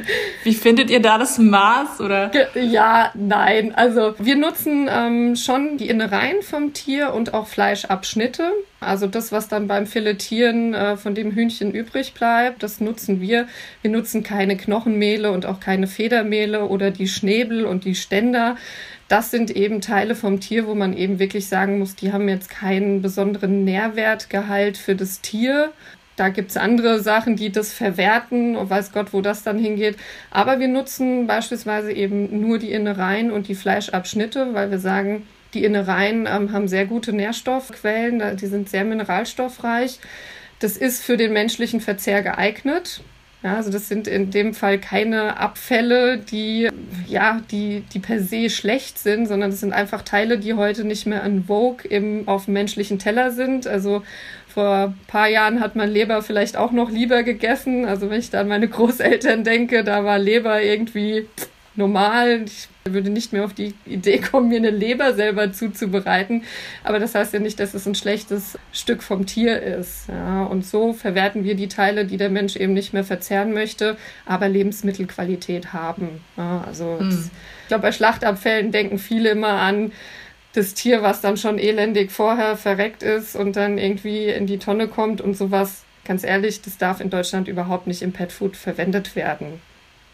wie 0.44 0.54
findet 0.54 0.90
ihr 0.90 1.00
da 1.00 1.18
das 1.18 1.38
Maß? 1.38 2.00
Oder? 2.00 2.30
Ja, 2.54 3.12
nein. 3.14 3.74
Also 3.74 4.14
wir 4.18 4.36
nutzen 4.36 4.88
ähm, 4.90 5.36
schon 5.36 5.76
die 5.76 5.88
Innereien 5.88 6.42
vom 6.42 6.72
Tier 6.72 7.12
und 7.14 7.34
auch 7.34 7.46
Fleischabschnitte. 7.46 8.52
Also 8.80 9.08
das, 9.08 9.32
was 9.32 9.48
dann 9.48 9.66
beim 9.66 9.86
Filetieren 9.86 10.72
äh, 10.72 10.96
von 10.96 11.14
dem 11.14 11.32
Hühnchen 11.32 11.72
übrig 11.72 12.14
bleibt, 12.14 12.62
das 12.62 12.80
nutzen 12.80 13.20
wir. 13.20 13.48
Wir 13.82 13.90
nutzen 13.90 14.22
keine 14.22 14.56
Knochenmehle 14.56 15.32
und 15.32 15.46
auch 15.46 15.58
keine 15.58 15.88
Federmehle 15.88 16.66
oder 16.66 16.92
die 16.92 17.08
Schnäbel 17.08 17.64
und 17.64 17.84
die 17.84 17.96
Ständer. 17.96 18.56
Das 19.08 19.30
sind 19.32 19.50
eben 19.50 19.80
Teile 19.80 20.14
vom 20.14 20.38
Tier, 20.38 20.66
wo 20.66 20.74
man 20.74 20.96
eben 20.96 21.18
wirklich 21.18 21.48
sagen 21.48 21.78
muss, 21.78 21.96
die 21.96 22.12
haben 22.12 22.28
jetzt 22.28 22.50
keinen 22.50 23.02
besonderen 23.02 23.64
Nährwertgehalt 23.64 24.76
für 24.76 24.94
das 24.94 25.22
Tier. 25.22 25.72
Da 26.14 26.28
gibt's 26.28 26.56
andere 26.56 27.00
Sachen, 27.00 27.36
die 27.36 27.50
das 27.50 27.72
verwerten 27.72 28.56
und 28.56 28.70
weiß 28.70 28.92
Gott, 28.92 29.12
wo 29.12 29.22
das 29.22 29.44
dann 29.44 29.58
hingeht. 29.58 29.96
Aber 30.30 30.60
wir 30.60 30.68
nutzen 30.68 31.26
beispielsweise 31.26 31.92
eben 31.92 32.40
nur 32.40 32.58
die 32.58 32.72
Innereien 32.72 33.32
und 33.32 33.48
die 33.48 33.54
Fleischabschnitte, 33.54 34.52
weil 34.52 34.70
wir 34.70 34.78
sagen, 34.78 35.26
die 35.54 35.64
Innereien 35.64 36.26
ähm, 36.26 36.52
haben 36.52 36.68
sehr 36.68 36.86
gute 36.86 37.12
Nährstoffquellen, 37.12 38.36
die 38.36 38.46
sind 38.46 38.68
sehr 38.68 38.84
mineralstoffreich. 38.84 39.98
Das 40.58 40.76
ist 40.76 41.04
für 41.04 41.16
den 41.16 41.32
menschlichen 41.32 41.80
Verzehr 41.80 42.22
geeignet. 42.22 43.00
Ja, 43.42 43.54
also 43.54 43.70
das 43.70 43.86
sind 43.86 44.08
in 44.08 44.32
dem 44.32 44.52
Fall 44.52 44.78
keine 44.78 45.36
Abfälle, 45.36 46.18
die 46.18 46.68
ja, 47.06 47.40
die, 47.52 47.84
die 47.92 48.00
per 48.00 48.20
se 48.20 48.50
schlecht 48.50 48.98
sind, 48.98 49.26
sondern 49.26 49.52
das 49.52 49.60
sind 49.60 49.72
einfach 49.72 50.02
Teile, 50.02 50.38
die 50.38 50.54
heute 50.54 50.84
nicht 50.84 51.06
mehr 51.06 51.22
an 51.22 51.44
Vogue 51.44 51.88
im, 51.88 52.26
auf 52.26 52.46
dem 52.46 52.54
menschlichen 52.54 52.98
Teller 52.98 53.30
sind. 53.30 53.68
Also 53.68 54.02
vor 54.48 54.88
ein 54.88 54.98
paar 55.06 55.28
Jahren 55.28 55.60
hat 55.60 55.76
man 55.76 55.88
Leber 55.88 56.20
vielleicht 56.22 56.56
auch 56.56 56.72
noch 56.72 56.90
lieber 56.90 57.22
gegessen. 57.22 57.84
Also 57.84 58.10
wenn 58.10 58.18
ich 58.18 58.30
da 58.30 58.40
an 58.40 58.48
meine 58.48 58.66
Großeltern 58.68 59.44
denke, 59.44 59.84
da 59.84 60.04
war 60.04 60.18
Leber 60.18 60.60
irgendwie 60.60 61.26
normal. 61.78 62.42
Ich 62.44 62.68
würde 62.84 63.10
nicht 63.10 63.32
mehr 63.32 63.44
auf 63.44 63.54
die 63.54 63.74
Idee 63.86 64.18
kommen, 64.18 64.48
mir 64.48 64.58
eine 64.58 64.70
Leber 64.70 65.14
selber 65.14 65.52
zuzubereiten. 65.52 66.42
Aber 66.84 66.98
das 66.98 67.14
heißt 67.14 67.32
ja 67.32 67.40
nicht, 67.40 67.60
dass 67.60 67.74
es 67.74 67.86
ein 67.86 67.94
schlechtes 67.94 68.58
Stück 68.72 69.02
vom 69.02 69.24
Tier 69.24 69.62
ist. 69.62 70.08
Ja, 70.08 70.44
und 70.44 70.66
so 70.66 70.92
verwerten 70.92 71.44
wir 71.44 71.54
die 71.54 71.68
Teile, 71.68 72.04
die 72.04 72.16
der 72.16 72.30
Mensch 72.30 72.56
eben 72.56 72.74
nicht 72.74 72.92
mehr 72.92 73.04
verzehren 73.04 73.54
möchte, 73.54 73.96
aber 74.26 74.48
Lebensmittelqualität 74.48 75.72
haben. 75.72 76.20
Ja, 76.36 76.64
also 76.66 76.98
mhm. 77.00 77.10
das, 77.10 77.30
ich 77.62 77.68
glaube, 77.68 77.82
bei 77.82 77.92
Schlachtabfällen 77.92 78.72
denken 78.72 78.98
viele 78.98 79.30
immer 79.30 79.60
an 79.60 79.92
das 80.54 80.74
Tier, 80.74 81.02
was 81.02 81.20
dann 81.20 81.36
schon 81.36 81.58
elendig 81.58 82.10
vorher 82.10 82.56
verreckt 82.56 83.02
ist 83.02 83.36
und 83.36 83.54
dann 83.54 83.78
irgendwie 83.78 84.26
in 84.26 84.46
die 84.46 84.58
Tonne 84.58 84.88
kommt 84.88 85.20
und 85.20 85.36
sowas. 85.36 85.84
Ganz 86.04 86.24
ehrlich, 86.24 86.62
das 86.62 86.78
darf 86.78 87.00
in 87.00 87.10
Deutschland 87.10 87.48
überhaupt 87.48 87.86
nicht 87.86 88.00
im 88.00 88.12
Petfood 88.12 88.56
verwendet 88.56 89.14
werden 89.14 89.60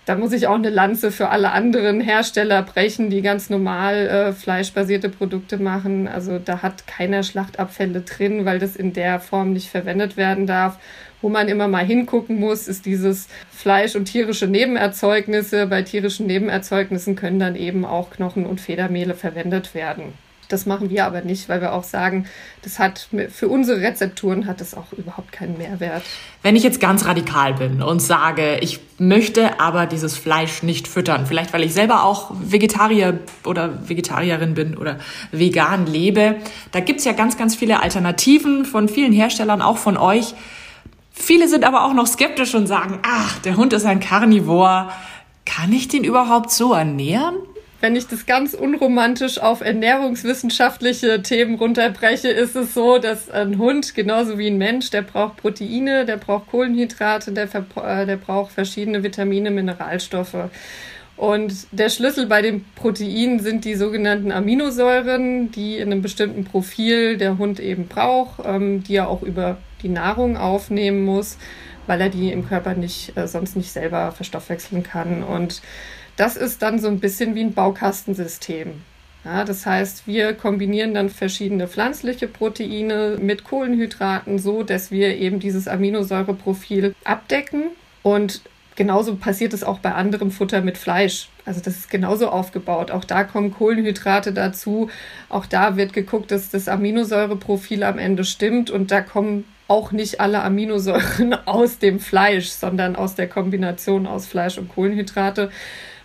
da 0.06 0.16
muss 0.16 0.32
ich 0.32 0.46
auch 0.46 0.56
eine 0.56 0.70
Lanze 0.70 1.11
für 1.11 1.30
alle 1.30 1.52
anderen 1.52 2.00
Hersteller 2.00 2.62
brechen, 2.62 3.08
die 3.08 3.23
ganz 3.23 3.49
normal 3.49 4.06
äh, 4.06 4.32
fleischbasierte 4.32 5.08
Produkte 5.08 5.56
machen. 5.56 6.08
Also 6.08 6.38
da 6.38 6.62
hat 6.62 6.87
keiner 6.87 7.23
Schlachtabfälle 7.23 8.02
drin, 8.02 8.44
weil 8.44 8.58
das 8.58 8.76
in 8.76 8.92
der 8.92 9.18
Form 9.20 9.52
nicht 9.52 9.70
verwendet 9.70 10.16
werden 10.16 10.46
darf. 10.46 10.78
Wo 11.23 11.30
man 11.30 11.49
immer 11.49 11.68
mal 11.68 11.84
hingucken 11.87 12.38
muss, 12.38 12.68
ist 12.68 12.84
dieses 12.84 13.28
Fleisch 13.50 13.96
und 13.96 14.04
tierische 14.04 14.46
Nebenerzeugnisse. 14.46 15.66
Bei 15.66 15.80
tierischen 15.80 16.26
Nebenerzeugnissen 16.26 17.16
können 17.16 17.38
dann 17.38 17.56
eben 17.56 17.87
auch 17.87 18.11
Knochen 18.11 18.44
und 18.44 18.61
Federmehle 18.61 19.14
verwendet 19.14 19.75
werden. 19.75 20.12
Das 20.48 20.66
machen 20.66 20.90
wir 20.90 21.06
aber 21.06 21.22
nicht, 21.22 21.48
weil 21.48 21.60
wir 21.60 21.72
auch 21.72 21.84
sagen, 21.84 22.26
das 22.62 22.78
hat 22.78 23.08
für 23.30 23.48
unsere 23.48 23.80
Rezepturen 23.80 24.46
hat 24.46 24.60
das 24.60 24.74
auch 24.74 24.92
überhaupt 24.92 25.32
keinen 25.32 25.58
Mehrwert. 25.58 26.02
Wenn 26.42 26.56
ich 26.56 26.62
jetzt 26.62 26.80
ganz 26.80 27.06
radikal 27.06 27.54
bin 27.54 27.82
und 27.82 28.00
sage, 28.00 28.58
ich 28.60 28.80
möchte 28.98 29.60
aber 29.60 29.86
dieses 29.86 30.16
Fleisch 30.16 30.62
nicht 30.62 30.86
füttern, 30.86 31.26
vielleicht 31.26 31.52
weil 31.52 31.62
ich 31.62 31.72
selber 31.72 32.04
auch 32.04 32.32
Vegetarier 32.38 33.18
oder 33.44 33.88
Vegetarierin 33.88 34.54
bin 34.54 34.76
oder 34.76 34.98
vegan 35.32 35.86
lebe, 35.86 36.36
da 36.72 36.80
gibt's 36.80 37.04
ja 37.04 37.12
ganz, 37.12 37.36
ganz 37.36 37.54
viele 37.54 37.82
Alternativen 37.82 38.64
von 38.64 38.88
vielen 38.88 39.12
Herstellern, 39.12 39.62
auch 39.62 39.78
von 39.78 39.96
euch. 39.96 40.34
Viele 41.10 41.48
sind 41.48 41.64
aber 41.64 41.84
auch 41.84 41.94
noch 41.94 42.06
skeptisch 42.06 42.54
und 42.54 42.66
sagen, 42.66 42.98
ach, 43.02 43.38
der 43.38 43.56
Hund 43.56 43.72
ist 43.72 43.86
ein 43.86 44.00
Karnivor. 44.00 44.90
Kann 45.46 45.72
ich 45.72 45.88
den 45.88 46.04
überhaupt 46.04 46.50
so 46.50 46.74
ernähren? 46.74 47.36
Wenn 47.84 47.96
ich 47.96 48.06
das 48.06 48.24
ganz 48.24 48.54
unromantisch 48.54 49.38
auf 49.38 49.60
ernährungswissenschaftliche 49.60 51.20
Themen 51.20 51.56
runterbreche, 51.56 52.28
ist 52.28 52.56
es 52.56 52.72
so, 52.72 52.96
dass 52.96 53.28
ein 53.28 53.58
Hund 53.58 53.94
genauso 53.94 54.38
wie 54.38 54.46
ein 54.46 54.56
Mensch, 54.56 54.88
der 54.88 55.02
braucht 55.02 55.36
Proteine, 55.36 56.06
der 56.06 56.16
braucht 56.16 56.48
Kohlenhydrate, 56.50 57.32
der, 57.32 57.44
äh, 57.44 58.06
der 58.06 58.16
braucht 58.16 58.52
verschiedene 58.52 59.02
Vitamine, 59.02 59.50
Mineralstoffe. 59.50 60.48
Und 61.18 61.66
der 61.72 61.90
Schlüssel 61.90 62.24
bei 62.24 62.40
den 62.40 62.64
Proteinen 62.74 63.40
sind 63.40 63.66
die 63.66 63.74
sogenannten 63.74 64.32
Aminosäuren, 64.32 65.50
die 65.50 65.76
in 65.76 65.92
einem 65.92 66.00
bestimmten 66.00 66.44
Profil 66.44 67.18
der 67.18 67.36
Hund 67.36 67.60
eben 67.60 67.86
braucht, 67.86 68.40
ähm, 68.46 68.82
die 68.82 68.96
er 68.96 69.10
auch 69.10 69.22
über 69.22 69.58
die 69.82 69.90
Nahrung 69.90 70.38
aufnehmen 70.38 71.04
muss, 71.04 71.36
weil 71.86 72.00
er 72.00 72.08
die 72.08 72.32
im 72.32 72.48
Körper 72.48 72.72
nicht, 72.72 73.14
äh, 73.14 73.28
sonst 73.28 73.56
nicht 73.56 73.72
selber 73.72 74.10
verstoffwechseln 74.12 74.82
kann. 74.82 75.22
Und 75.22 75.60
das 76.16 76.37
ist 76.37 76.62
dann 76.62 76.78
so 76.78 76.88
ein 76.88 77.00
bisschen 77.00 77.35
wie 77.35 77.42
ein 77.42 77.54
Baukastensystem. 77.54 78.83
Ja, 79.25 79.44
das 79.44 79.64
heißt, 79.64 80.06
wir 80.06 80.35
kombinieren 80.35 80.92
dann 80.92 81.09
verschiedene 81.09 81.66
pflanzliche 81.66 82.28
Proteine 82.28 83.16
mit 83.21 83.44
Kohlenhydraten 83.44 84.38
so, 84.38 84.62
dass 84.62 84.90
wir 84.90 85.16
eben 85.16 85.40
dieses 85.40 85.66
Aminosäureprofil 85.66 86.94
abdecken. 87.04 87.71
Und 88.02 88.42
genauso 88.76 89.16
passiert 89.16 89.54
es 89.54 89.64
auch 89.64 89.78
bei 89.78 89.94
anderem 89.94 90.30
Futter 90.30 90.61
mit 90.61 90.76
Fleisch. 90.76 91.30
Also 91.47 91.62
das 91.62 91.76
ist 91.76 91.90
genauso 91.90 92.28
aufgebaut. 92.28 92.90
Auch 92.90 93.04
da 93.04 93.25
kommen 93.25 93.50
Kohlenhydrate 93.50 94.35
dazu. 94.35 94.90
Auch 95.30 95.47
da 95.47 95.78
wird 95.78 95.94
geguckt, 95.94 96.30
dass 96.30 96.50
das 96.50 96.68
Aminosäureprofil 96.68 97.83
am 97.83 97.99
Ende 97.99 98.25
stimmt. 98.25 98.71
Und 98.71 98.90
da 98.90 99.00
kommen 99.00 99.44
auch 99.68 99.90
nicht 99.90 100.21
alle 100.21 100.42
Aminosäuren 100.42 101.35
aus 101.47 101.78
dem 101.78 101.99
Fleisch, 101.99 102.49
sondern 102.49 102.94
aus 102.94 103.14
der 103.14 103.28
Kombination 103.28 104.06
aus 104.06 104.26
Fleisch 104.26 104.59
und 104.59 104.68
Kohlenhydrate. 104.68 105.50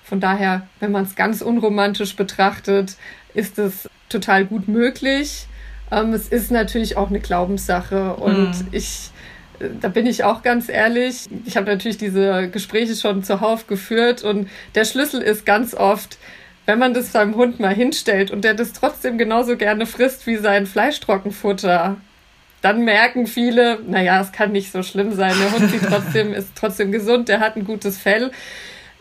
Von 0.09 0.19
daher, 0.19 0.67
wenn 0.79 0.91
man 0.91 1.03
es 1.03 1.15
ganz 1.15 1.43
unromantisch 1.43 2.15
betrachtet, 2.15 2.95
ist 3.35 3.59
es 3.59 3.87
total 4.09 4.43
gut 4.43 4.67
möglich. 4.67 5.45
Ähm, 5.91 6.13
es 6.13 6.27
ist 6.29 6.49
natürlich 6.49 6.97
auch 6.97 7.09
eine 7.09 7.19
Glaubenssache 7.19 8.15
und 8.15 8.49
mhm. 8.49 8.67
ich, 8.71 9.11
da 9.81 9.87
bin 9.87 10.07
ich 10.07 10.23
auch 10.23 10.41
ganz 10.41 10.67
ehrlich. 10.67 11.27
Ich 11.45 11.55
habe 11.57 11.67
natürlich 11.67 11.97
diese 11.97 12.49
Gespräche 12.49 12.95
schon 12.95 13.23
zuhauf 13.23 13.67
geführt 13.67 14.23
und 14.23 14.49
der 14.73 14.85
Schlüssel 14.85 15.21
ist 15.21 15.45
ganz 15.45 15.75
oft, 15.75 16.17
wenn 16.65 16.79
man 16.79 16.95
das 16.95 17.11
seinem 17.11 17.35
Hund 17.35 17.59
mal 17.59 17.73
hinstellt 17.73 18.31
und 18.31 18.43
der 18.43 18.55
das 18.55 18.73
trotzdem 18.73 19.19
genauso 19.19 19.57
gerne 19.57 19.85
frisst 19.85 20.25
wie 20.25 20.37
sein 20.37 20.65
Fleischtrockenfutter, 20.65 21.97
dann 22.61 22.83
merken 22.83 23.27
viele, 23.27 23.79
naja, 23.87 24.19
es 24.21 24.31
kann 24.31 24.51
nicht 24.51 24.71
so 24.71 24.81
schlimm 24.81 25.13
sein. 25.13 25.33
Der 25.39 25.51
Hund 25.51 25.71
trotzdem, 25.87 26.33
ist 26.33 26.49
trotzdem 26.55 26.91
gesund, 26.91 27.29
der 27.29 27.39
hat 27.39 27.55
ein 27.55 27.63
gutes 27.63 27.97
Fell. 27.97 28.31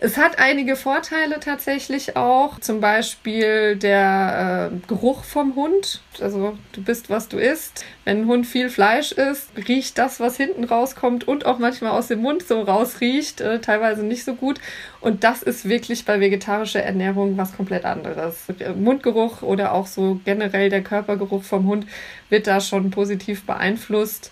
Es 0.00 0.16
hat 0.16 0.38
einige 0.38 0.76
Vorteile 0.76 1.40
tatsächlich 1.40 2.16
auch, 2.16 2.60
zum 2.60 2.80
Beispiel 2.80 3.74
der 3.74 4.70
äh, 4.72 4.86
Geruch 4.86 5.24
vom 5.24 5.56
Hund. 5.56 6.02
Also 6.20 6.56
du 6.70 6.84
bist, 6.84 7.10
was 7.10 7.28
du 7.28 7.36
isst. 7.36 7.84
Wenn 8.04 8.20
ein 8.20 8.26
Hund 8.28 8.46
viel 8.46 8.70
Fleisch 8.70 9.10
isst, 9.10 9.50
riecht 9.66 9.98
das, 9.98 10.20
was 10.20 10.36
hinten 10.36 10.62
rauskommt 10.62 11.26
und 11.26 11.46
auch 11.46 11.58
manchmal 11.58 11.90
aus 11.90 12.06
dem 12.06 12.22
Mund 12.22 12.44
so 12.46 12.60
rausriecht, 12.60 13.40
äh, 13.40 13.58
teilweise 13.58 14.04
nicht 14.04 14.24
so 14.24 14.34
gut. 14.34 14.60
Und 15.00 15.24
das 15.24 15.42
ist 15.42 15.68
wirklich 15.68 16.04
bei 16.04 16.20
vegetarischer 16.20 16.82
Ernährung 16.84 17.36
was 17.36 17.56
komplett 17.56 17.84
anderes. 17.84 18.44
Mundgeruch 18.76 19.42
oder 19.42 19.72
auch 19.72 19.88
so 19.88 20.20
generell 20.24 20.70
der 20.70 20.84
Körpergeruch 20.84 21.42
vom 21.42 21.66
Hund 21.66 21.88
wird 22.28 22.46
da 22.46 22.60
schon 22.60 22.92
positiv 22.92 23.44
beeinflusst. 23.46 24.30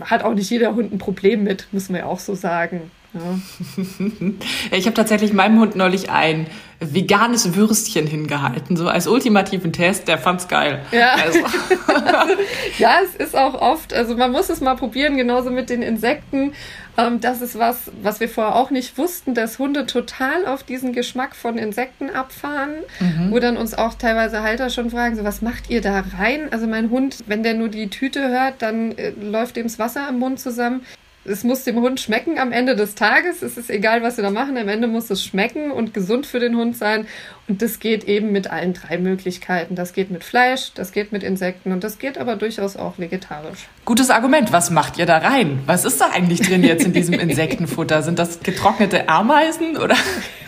Hat 0.00 0.24
auch 0.24 0.34
nicht 0.34 0.50
jeder 0.50 0.74
Hund 0.74 0.92
ein 0.92 0.98
Problem 0.98 1.44
mit, 1.44 1.68
muss 1.70 1.90
man 1.90 2.00
ja 2.00 2.06
auch 2.06 2.18
so 2.18 2.34
sagen. 2.34 2.90
Ja. 3.16 4.26
ich 4.76 4.86
habe 4.86 4.94
tatsächlich 4.94 5.32
meinem 5.32 5.58
Hund 5.58 5.76
neulich 5.76 6.10
ein 6.10 6.46
veganes 6.78 7.54
Würstchen 7.54 8.06
hingehalten, 8.06 8.76
so 8.76 8.88
als 8.88 9.06
ultimativen 9.06 9.72
Test. 9.72 10.08
Der 10.08 10.18
fand's 10.18 10.48
geil. 10.48 10.84
Ja. 10.92 11.14
Also. 11.14 11.38
ja, 12.78 12.98
es 13.02 13.16
ist 13.16 13.36
auch 13.36 13.54
oft, 13.54 13.94
also 13.94 14.16
man 14.16 14.30
muss 14.32 14.50
es 14.50 14.60
mal 14.60 14.76
probieren, 14.76 15.16
genauso 15.16 15.50
mit 15.50 15.70
den 15.70 15.82
Insekten. 15.82 16.52
Ähm, 16.98 17.20
das 17.20 17.40
ist 17.40 17.58
was, 17.58 17.90
was 18.02 18.20
wir 18.20 18.28
vorher 18.28 18.56
auch 18.56 18.70
nicht 18.70 18.98
wussten, 18.98 19.34
dass 19.34 19.58
Hunde 19.58 19.86
total 19.86 20.46
auf 20.46 20.62
diesen 20.62 20.92
Geschmack 20.92 21.34
von 21.34 21.56
Insekten 21.56 22.10
abfahren, 22.10 22.74
mhm. 23.00 23.30
wo 23.30 23.38
dann 23.38 23.56
uns 23.56 23.74
auch 23.74 23.94
teilweise 23.94 24.42
Halter 24.42 24.68
schon 24.68 24.90
fragen, 24.90 25.16
so 25.16 25.24
was 25.24 25.42
macht 25.42 25.70
ihr 25.70 25.80
da 25.80 26.04
rein? 26.18 26.48
Also 26.50 26.66
mein 26.66 26.90
Hund, 26.90 27.24
wenn 27.26 27.42
der 27.42 27.54
nur 27.54 27.68
die 27.68 27.88
Tüte 27.88 28.28
hört, 28.28 28.60
dann 28.60 28.92
äh, 28.98 29.10
läuft 29.10 29.56
ihm 29.56 29.64
das 29.64 29.78
Wasser 29.78 30.08
im 30.08 30.18
Mund 30.18 30.40
zusammen 30.40 30.82
es 31.28 31.44
muss 31.44 31.64
dem 31.64 31.76
Hund 31.80 32.00
schmecken 32.00 32.38
am 32.38 32.52
Ende 32.52 32.76
des 32.76 32.94
Tages. 32.94 33.42
Es 33.42 33.56
ist 33.56 33.70
egal, 33.70 34.02
was 34.02 34.16
wir 34.16 34.24
da 34.24 34.30
machen. 34.30 34.56
Am 34.56 34.68
Ende 34.68 34.86
muss 34.86 35.10
es 35.10 35.24
schmecken 35.24 35.70
und 35.70 35.92
gesund 35.94 36.26
für 36.26 36.40
den 36.40 36.56
Hund 36.56 36.76
sein. 36.76 37.06
Und 37.48 37.62
das 37.62 37.78
geht 37.78 38.04
eben 38.04 38.32
mit 38.32 38.50
allen 38.50 38.72
drei 38.72 38.98
Möglichkeiten. 38.98 39.76
Das 39.76 39.92
geht 39.92 40.10
mit 40.10 40.24
Fleisch, 40.24 40.72
das 40.74 40.90
geht 40.92 41.12
mit 41.12 41.22
Insekten 41.22 41.70
und 41.72 41.84
das 41.84 41.98
geht 41.98 42.18
aber 42.18 42.36
durchaus 42.36 42.76
auch 42.76 42.98
vegetarisch. 42.98 43.68
Gutes 43.84 44.10
Argument. 44.10 44.52
Was 44.52 44.70
macht 44.70 44.98
ihr 44.98 45.06
da 45.06 45.18
rein? 45.18 45.60
Was 45.66 45.84
ist 45.84 46.00
da 46.00 46.10
eigentlich 46.12 46.40
drin 46.40 46.64
jetzt 46.64 46.84
in 46.84 46.92
diesem 46.92 47.14
Insektenfutter? 47.14 48.02
Sind 48.02 48.18
das 48.18 48.40
getrocknete 48.40 49.08
Ameisen 49.08 49.76
oder? 49.76 49.96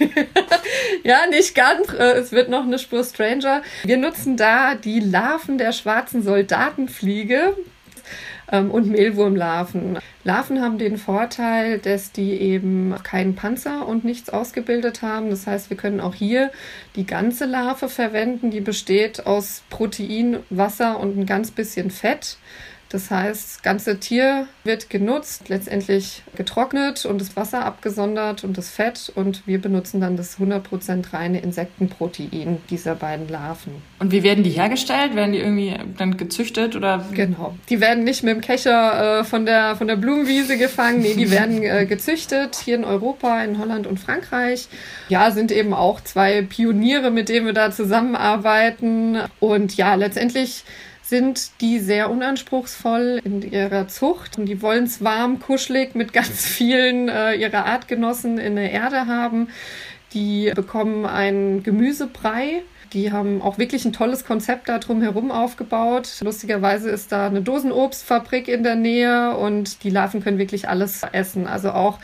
ja, 1.04 1.18
nicht 1.30 1.54
ganz. 1.54 1.92
Äh, 1.92 2.18
es 2.18 2.32
wird 2.32 2.48
noch 2.48 2.64
eine 2.64 2.78
Spur 2.78 3.04
stranger. 3.04 3.62
Wir 3.84 3.96
nutzen 3.96 4.36
da 4.36 4.74
die 4.74 5.00
Larven 5.00 5.58
der 5.58 5.72
schwarzen 5.72 6.22
Soldatenfliege 6.22 7.54
und 8.50 8.88
Mehlwurmlarven. 8.88 9.98
Larven 10.24 10.60
haben 10.62 10.78
den 10.78 10.96
Vorteil, 10.96 11.78
dass 11.78 12.12
die 12.12 12.32
eben 12.32 12.94
keinen 13.02 13.34
Panzer 13.34 13.86
und 13.86 14.04
nichts 14.04 14.30
ausgebildet 14.30 15.02
haben. 15.02 15.30
Das 15.30 15.46
heißt, 15.46 15.70
wir 15.70 15.76
können 15.76 16.00
auch 16.00 16.14
hier 16.14 16.50
die 16.96 17.06
ganze 17.06 17.44
Larve 17.44 17.88
verwenden. 17.88 18.50
Die 18.50 18.60
besteht 18.60 19.26
aus 19.26 19.62
Protein, 19.70 20.38
Wasser 20.50 20.98
und 20.98 21.18
ein 21.18 21.26
ganz 21.26 21.50
bisschen 21.50 21.90
Fett. 21.90 22.38
Das 22.90 23.10
heißt, 23.10 23.56
das 23.56 23.62
ganze 23.62 24.00
Tier 24.00 24.46
wird 24.64 24.88
genutzt, 24.88 25.48
letztendlich 25.48 26.22
getrocknet 26.36 27.04
und 27.04 27.20
das 27.20 27.36
Wasser 27.36 27.64
abgesondert 27.64 28.44
und 28.44 28.56
das 28.56 28.70
Fett 28.70 29.12
und 29.14 29.46
wir 29.46 29.60
benutzen 29.60 30.00
dann 30.00 30.16
das 30.16 30.38
100% 30.38 31.12
reine 31.12 31.40
Insektenprotein 31.40 32.58
dieser 32.70 32.94
beiden 32.94 33.28
Larven. 33.28 33.82
Und 33.98 34.10
wie 34.10 34.22
werden 34.22 34.42
die 34.42 34.50
hergestellt? 34.50 35.14
Werden 35.14 35.32
die 35.32 35.38
irgendwie 35.38 35.74
dann 35.98 36.16
gezüchtet 36.16 36.76
oder? 36.76 37.04
Genau. 37.12 37.54
Die 37.68 37.80
werden 37.80 38.04
nicht 38.04 38.22
mit 38.22 38.34
dem 38.34 38.40
Kescher 38.40 39.20
äh, 39.20 39.24
von, 39.24 39.44
der, 39.44 39.76
von 39.76 39.86
der 39.86 39.96
Blumenwiese 39.96 40.56
gefangen, 40.56 41.00
nee, 41.00 41.14
die 41.14 41.30
werden 41.30 41.62
äh, 41.62 41.84
gezüchtet 41.84 42.56
hier 42.56 42.76
in 42.76 42.84
Europa, 42.84 43.42
in 43.44 43.58
Holland 43.58 43.86
und 43.86 44.00
Frankreich. 44.00 44.68
Ja, 45.10 45.30
sind 45.30 45.52
eben 45.52 45.74
auch 45.74 46.00
zwei 46.00 46.40
Pioniere, 46.40 47.10
mit 47.10 47.28
denen 47.28 47.44
wir 47.44 47.52
da 47.52 47.70
zusammenarbeiten 47.70 49.18
und 49.40 49.76
ja, 49.76 49.94
letztendlich 49.94 50.64
sind 51.08 51.60
die 51.62 51.78
sehr 51.78 52.10
unanspruchsvoll 52.10 53.20
in 53.24 53.40
ihrer 53.40 53.88
Zucht. 53.88 54.36
Und 54.38 54.46
die 54.46 54.60
wollen 54.60 54.84
es 54.84 55.02
warm, 55.02 55.40
kuschelig 55.40 55.94
mit 55.94 56.12
ganz 56.12 56.44
vielen 56.46 57.08
äh, 57.08 57.34
ihrer 57.34 57.64
Artgenossen 57.64 58.36
in 58.38 58.56
der 58.56 58.70
Erde 58.72 59.06
haben. 59.06 59.48
Die 60.12 60.52
bekommen 60.54 61.06
einen 61.06 61.62
Gemüsebrei 61.62 62.62
die 62.92 63.12
haben 63.12 63.42
auch 63.42 63.58
wirklich 63.58 63.84
ein 63.84 63.92
tolles 63.92 64.24
Konzept 64.24 64.68
da 64.68 64.78
drumherum 64.78 65.30
aufgebaut. 65.30 66.08
Lustigerweise 66.22 66.88
ist 66.88 67.12
da 67.12 67.26
eine 67.26 67.42
Dosenobstfabrik 67.42 68.48
in 68.48 68.62
der 68.62 68.76
Nähe 68.76 69.36
und 69.36 69.84
die 69.84 69.90
Larven 69.90 70.22
können 70.22 70.38
wirklich 70.38 70.68
alles 70.68 71.02
essen. 71.12 71.46
Also 71.46 71.72
auch 71.72 71.98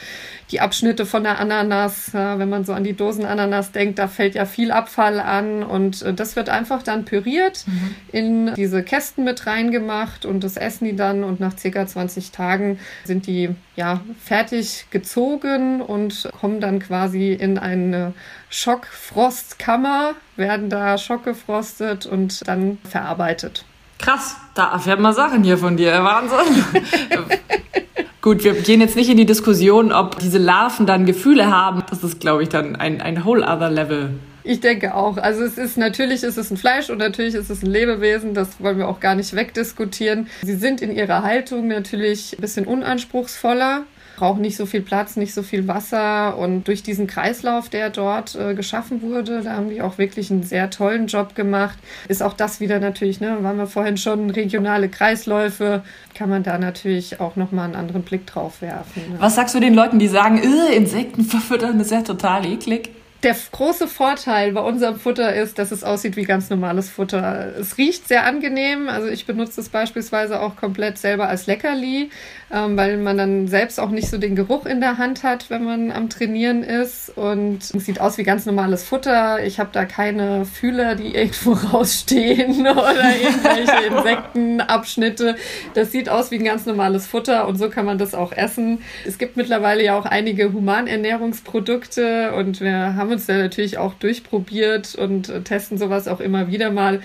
die 0.50 0.60
Abschnitte 0.60 1.06
von 1.06 1.22
der 1.22 1.38
Ananas, 1.38 2.12
wenn 2.12 2.48
man 2.48 2.64
so 2.64 2.72
an 2.72 2.84
die 2.84 2.92
Dosenananas 2.94 3.72
denkt, 3.72 3.98
da 3.98 4.08
fällt 4.08 4.34
ja 4.34 4.44
viel 4.44 4.70
Abfall 4.70 5.20
an 5.20 5.62
und 5.62 6.02
äh, 6.02 6.12
das 6.12 6.36
wird 6.36 6.48
einfach 6.48 6.82
dann 6.82 7.04
püriert, 7.04 7.64
mhm. 7.66 7.94
in 8.12 8.54
diese 8.54 8.82
Kästen 8.82 9.24
mit 9.24 9.46
reingemacht 9.46 10.26
und 10.26 10.44
das 10.44 10.56
essen 10.56 10.84
die 10.84 10.96
dann 10.96 11.24
und 11.24 11.40
nach 11.40 11.56
circa 11.56 11.86
20 11.86 12.30
Tagen 12.30 12.78
sind 13.04 13.26
die 13.26 13.50
ja 13.76 14.00
fertig 14.22 14.86
gezogen 14.90 15.80
und 15.80 16.28
kommen 16.38 16.60
dann 16.60 16.78
quasi 16.78 17.32
in 17.32 17.58
eine 17.58 18.12
Schockfrostkammer, 18.50 20.12
werden 20.36 20.70
da 20.70 20.98
schockgefrostet 20.98 22.06
und 22.06 22.46
dann 22.46 22.78
verarbeitet. 22.88 23.64
Krass, 23.98 24.36
da 24.54 24.72
erfährt 24.72 25.00
man 25.00 25.14
Sachen 25.14 25.42
hier 25.42 25.56
von 25.56 25.76
dir. 25.76 26.04
Wahnsinn. 26.04 26.64
Gut, 28.25 28.43
wir 28.43 28.54
gehen 28.54 28.81
jetzt 28.81 28.97
nicht 28.97 29.11
in 29.11 29.19
die 29.19 29.26
Diskussion, 29.26 29.93
ob 29.93 30.19
diese 30.19 30.38
Larven 30.38 30.87
dann 30.87 31.04
Gefühle 31.04 31.50
haben. 31.50 31.83
Das 31.90 32.02
ist, 32.02 32.21
glaube 32.21 32.43
ich, 32.43 32.49
dann 32.49 32.75
ein, 32.75 33.02
ein 33.02 33.23
whole 33.26 33.43
other 33.43 33.69
level. 33.69 34.14
Ich 34.45 34.61
denke 34.61 34.95
auch. 34.95 35.19
Also 35.19 35.43
es 35.43 35.59
ist 35.59 35.76
natürlich 35.76 36.23
ist 36.23 36.38
es 36.38 36.50
ein 36.50 36.57
Fleisch 36.57 36.88
und 36.88 36.97
natürlich 36.97 37.35
ist 37.35 37.50
es 37.50 37.62
ein 37.62 37.71
Lebewesen. 37.71 38.33
Das 38.33 38.62
wollen 38.62 38.78
wir 38.78 38.88
auch 38.88 39.00
gar 39.00 39.14
nicht 39.14 39.37
wegdiskutieren. 39.37 40.28
Sie 40.43 40.54
sind 40.54 40.81
in 40.81 40.90
ihrer 40.90 41.23
Haltung 41.23 41.69
natürlich 41.69 42.38
ein 42.38 42.40
bisschen 42.40 42.64
unanspruchsvoller 42.64 43.83
brauchen 44.16 44.40
nicht 44.40 44.56
so 44.56 44.66
viel 44.66 44.80
Platz, 44.80 45.16
nicht 45.16 45.35
so 45.35 45.42
viel 45.42 45.66
Wasser. 45.68 46.37
Und 46.38 46.68
durch 46.68 46.83
diesen 46.83 47.06
Kreislauf, 47.06 47.68
der 47.68 47.90
dort 47.90 48.35
äh, 48.35 48.54
geschaffen 48.54 49.02
wurde, 49.02 49.42
da 49.42 49.52
haben 49.54 49.71
die 49.71 49.83
auch 49.83 49.99
wirklich 49.99 50.30
einen 50.30 50.42
sehr 50.42 50.71
tollen 50.71 51.06
Job 51.06 51.35
gemacht. 51.35 51.78
Ist 52.09 52.23
auch 52.23 52.35
das 52.35 52.61
wieder 52.61 52.80
natürlich, 52.80 53.21
ne, 53.21 53.38
waren 53.42 53.56
wir 53.56 53.66
vorhin 53.66 53.97
schon, 53.97 54.30
regionale 54.30 54.88
Kreisläufe, 54.88 55.83
kann 56.14 56.30
man 56.30 56.42
da 56.42 56.59
natürlich 56.59 57.21
auch 57.21 57.37
nochmal 57.37 57.66
einen 57.66 57.76
anderen 57.76 58.02
Blick 58.02 58.26
drauf 58.26 58.62
werfen. 58.62 59.02
Ne? 59.11 59.16
Was 59.18 59.35
sagst 59.35 59.54
du 59.54 59.61
den 59.61 59.75
Leuten, 59.75 59.99
die 59.99 60.09
sagen, 60.09 60.38
Insekten 60.38 61.25
verfüttern, 61.25 61.80
ist 61.80 61.90
ja 61.90 62.02
total 62.02 62.47
eklig? 62.47 62.90
Der 63.25 63.35
große 63.52 63.88
Vorteil 63.88 64.52
bei 64.52 64.61
unserem 64.61 65.00
Futter 65.00 65.35
ist, 65.35 65.59
dass 65.59 65.73
es 65.73 65.83
aussieht 65.83 66.14
wie 66.14 66.25
ganz 66.25 66.50
normales 66.50 66.90
Futter. 66.90 67.54
Es 67.59 67.78
riecht 67.78 68.07
sehr 68.07 68.26
angenehm. 68.26 68.90
Also 68.90 69.09
ich 69.09 69.25
benutze 69.25 69.62
es 69.62 69.71
beispielsweise 69.71 70.43
auch 70.43 70.57
komplett 70.57 70.99
selber 70.99 71.26
als 71.26 71.47
Leckerli, 71.47 72.11
ähm, 72.52 72.76
weil 72.76 72.99
man 72.99 73.16
dann 73.16 73.49
selbst 73.49 73.81
auch 73.81 73.88
nicht 73.88 74.11
so 74.11 74.19
den 74.19 74.37
Geruch 74.37 74.66
in 74.66 74.83
der 74.83 74.99
Hand 74.99 75.23
hat, 75.23 75.49
wenn 75.49 75.64
man 75.64 75.90
am 75.90 76.11
Trainieren 76.11 76.62
ist. 76.62 77.16
Und 77.16 77.61
es 77.62 77.87
sieht 77.87 77.99
aus 77.99 78.19
wie 78.19 78.25
ganz 78.25 78.45
normales 78.45 78.85
Futter. 78.85 79.43
Ich 79.43 79.59
habe 79.59 79.71
da 79.73 79.87
keine 79.87 80.45
Fühler, 80.45 80.95
die 80.95 81.14
irgendwo 81.14 81.52
rausstehen 81.73 82.61
oder 82.61 83.16
irgendwelche 83.16 83.87
Insektenabschnitte. 83.97 85.37
Das 85.73 85.90
sieht 85.93 86.11
aus 86.11 86.31
wie 86.31 86.37
ein 86.37 86.45
ganz 86.45 86.66
normales 86.66 87.07
Futter 87.07 87.49
und 87.49 87.57
so 87.57 87.71
kann 87.71 87.87
man 87.87 87.97
das 87.97 88.14
auch 88.14 88.33
essen. 88.33 88.83
Es 89.07 89.16
gibt 89.16 89.38
mittlerweile 89.38 89.83
ja 89.83 89.99
auch 89.99 90.04
einige 90.04 90.52
Humanernährungsprodukte 90.52 92.35
und 92.35 92.61
wir 92.61 92.97
haben 92.97 93.13
uns 93.14 93.26
da 93.26 93.37
natürlich 93.37 93.78
auch 93.78 93.94
durchprobiert 93.94 94.94
und 94.94 95.28
äh, 95.28 95.40
testen 95.40 95.78
sowas 95.78 96.09
auch 96.09 96.21
immer 96.21 96.49
wieder 96.50 96.71
mal. 96.71 97.00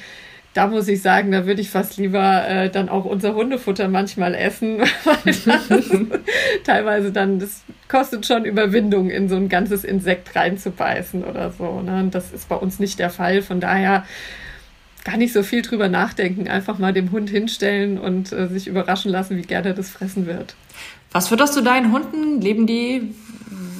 Da 0.53 0.67
muss 0.67 0.87
ich 0.87 1.01
sagen, 1.01 1.31
da 1.31 1.45
würde 1.45 1.61
ich 1.61 1.69
fast 1.69 1.97
lieber 1.97 2.47
äh, 2.47 2.69
dann 2.69 2.89
auch 2.89 3.05
unser 3.05 3.35
Hundefutter 3.35 3.87
manchmal 3.87 4.33
essen, 4.33 4.79
teilweise 6.63 7.11
dann, 7.11 7.39
das 7.39 7.61
kostet 7.87 8.25
schon 8.25 8.45
Überwindung, 8.45 9.11
in 9.11 9.29
so 9.29 9.35
ein 9.35 9.47
ganzes 9.47 9.83
Insekt 9.83 10.35
reinzubeißen 10.35 11.23
oder 11.23 11.51
so. 11.51 11.81
Ne? 11.81 11.99
Und 11.99 12.15
das 12.15 12.31
ist 12.31 12.49
bei 12.49 12.55
uns 12.55 12.79
nicht 12.79 12.97
der 12.97 13.11
Fall. 13.11 13.43
Von 13.43 13.59
daher 13.59 14.05
gar 15.03 15.17
nicht 15.17 15.33
so 15.33 15.43
viel 15.43 15.61
drüber 15.61 15.87
nachdenken, 15.87 16.47
einfach 16.47 16.79
mal 16.79 16.93
dem 16.93 17.11
Hund 17.11 17.29
hinstellen 17.29 17.99
und 17.99 18.31
äh, 18.31 18.47
sich 18.47 18.67
überraschen 18.67 19.11
lassen, 19.11 19.37
wie 19.37 19.43
gerne 19.43 19.73
das 19.73 19.89
fressen 19.89 20.25
wird. 20.25 20.55
Was 21.11 21.29
fütterst 21.29 21.55
du 21.55 21.61
deinen 21.61 21.91
Hunden? 21.91 22.41
Leben 22.41 22.67
die 22.67 23.13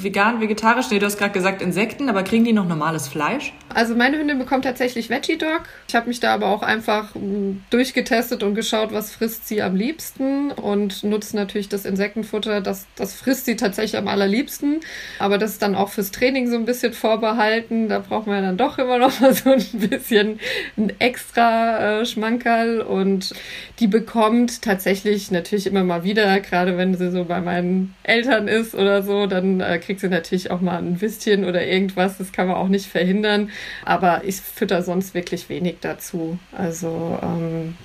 vegan, 0.04 0.40
vegetarisch? 0.40 0.90
Nee, 0.92 1.00
du 1.00 1.06
hast 1.06 1.18
gerade 1.18 1.32
gesagt 1.32 1.62
Insekten, 1.62 2.10
aber 2.10 2.24
kriegen 2.24 2.44
die 2.44 2.54
noch 2.54 2.68
normales 2.68 3.08
Fleisch? 3.08 3.54
Also 3.74 3.96
meine 3.96 4.18
Hündin 4.18 4.40
bekommt 4.40 4.64
tatsächlich 4.64 5.12
Veggie 5.12 5.38
Dog. 5.38 5.64
Ich 5.88 5.96
habe 5.96 6.08
mich 6.08 6.20
da 6.20 6.34
aber 6.34 6.48
auch 6.48 6.64
einfach 6.64 7.14
hm, 7.14 7.64
durchgetestet 7.70 8.42
und 8.42 8.56
geschaut, 8.56 8.92
was 8.92 9.12
frisst 9.12 9.48
sie 9.48 9.62
am 9.62 9.76
liebsten 9.76 10.52
und 10.52 11.04
nutzt 11.04 11.36
natürlich 11.36 11.70
das 11.70 11.86
Insektenfutter. 11.86 12.62
Das, 12.62 12.88
das 12.96 13.14
frisst 13.14 13.46
sie 13.46 13.56
tatsächlich 13.56 13.98
am 13.98 14.08
allerliebsten. 14.08 14.80
Aber 15.20 15.38
das 15.38 15.52
ist 15.52 15.62
dann 15.62 15.76
auch 15.76 15.90
fürs 15.90 16.10
Training 16.10 16.50
so 16.50 16.56
ein 16.56 16.66
bisschen 16.66 16.94
vorbehalten. 16.94 17.90
Da 17.90 18.00
braucht 18.00 18.26
man 18.26 18.38
ja 18.38 18.42
dann 18.42 18.58
doch 18.58 18.80
immer 18.80 18.98
noch 18.98 19.20
mal 19.22 19.34
so 19.36 19.52
ein 19.52 19.64
bisschen 19.74 20.40
ein 20.76 20.92
extra 21.00 22.02
äh, 22.02 22.06
Schmankerl. 22.08 22.82
Und 22.82 23.34
die 23.80 23.88
bekommt 23.88 24.64
tatsächlich 24.64 25.30
natürlich 25.30 25.68
immer 25.68 25.84
mal 25.84 26.04
wieder, 26.04 26.40
gerade 26.40 26.76
wenn 26.76 26.96
sie 26.96 27.12
so 27.12 27.26
bei 27.26 27.40
meinen 27.40 27.94
Eltern 28.02 28.48
ist 28.48 28.74
oder 28.74 29.04
so, 29.04 29.28
dann 29.28 29.62
äh, 29.62 29.78
kriegt 29.78 30.00
sie 30.00 30.10
natürlich 30.10 30.50
auch 30.50 30.60
mal 30.60 30.80
ein 30.80 31.00
Würstchen 31.02 31.46
oder 31.46 31.64
irgendwas. 31.66 32.18
Das 32.18 32.32
kann 32.32 32.48
man 32.48 32.56
auch 32.56 32.68
nicht 32.68 32.88
verhindern. 32.88 33.52
Aber 33.86 34.24
ich 34.24 34.38
fütter 34.38 34.82
sonst 34.84 35.14
wirklich 35.14 35.50
wenig 35.50 35.78
dazu. 35.82 36.40
Also 36.52 37.20
ähm, 37.22 37.76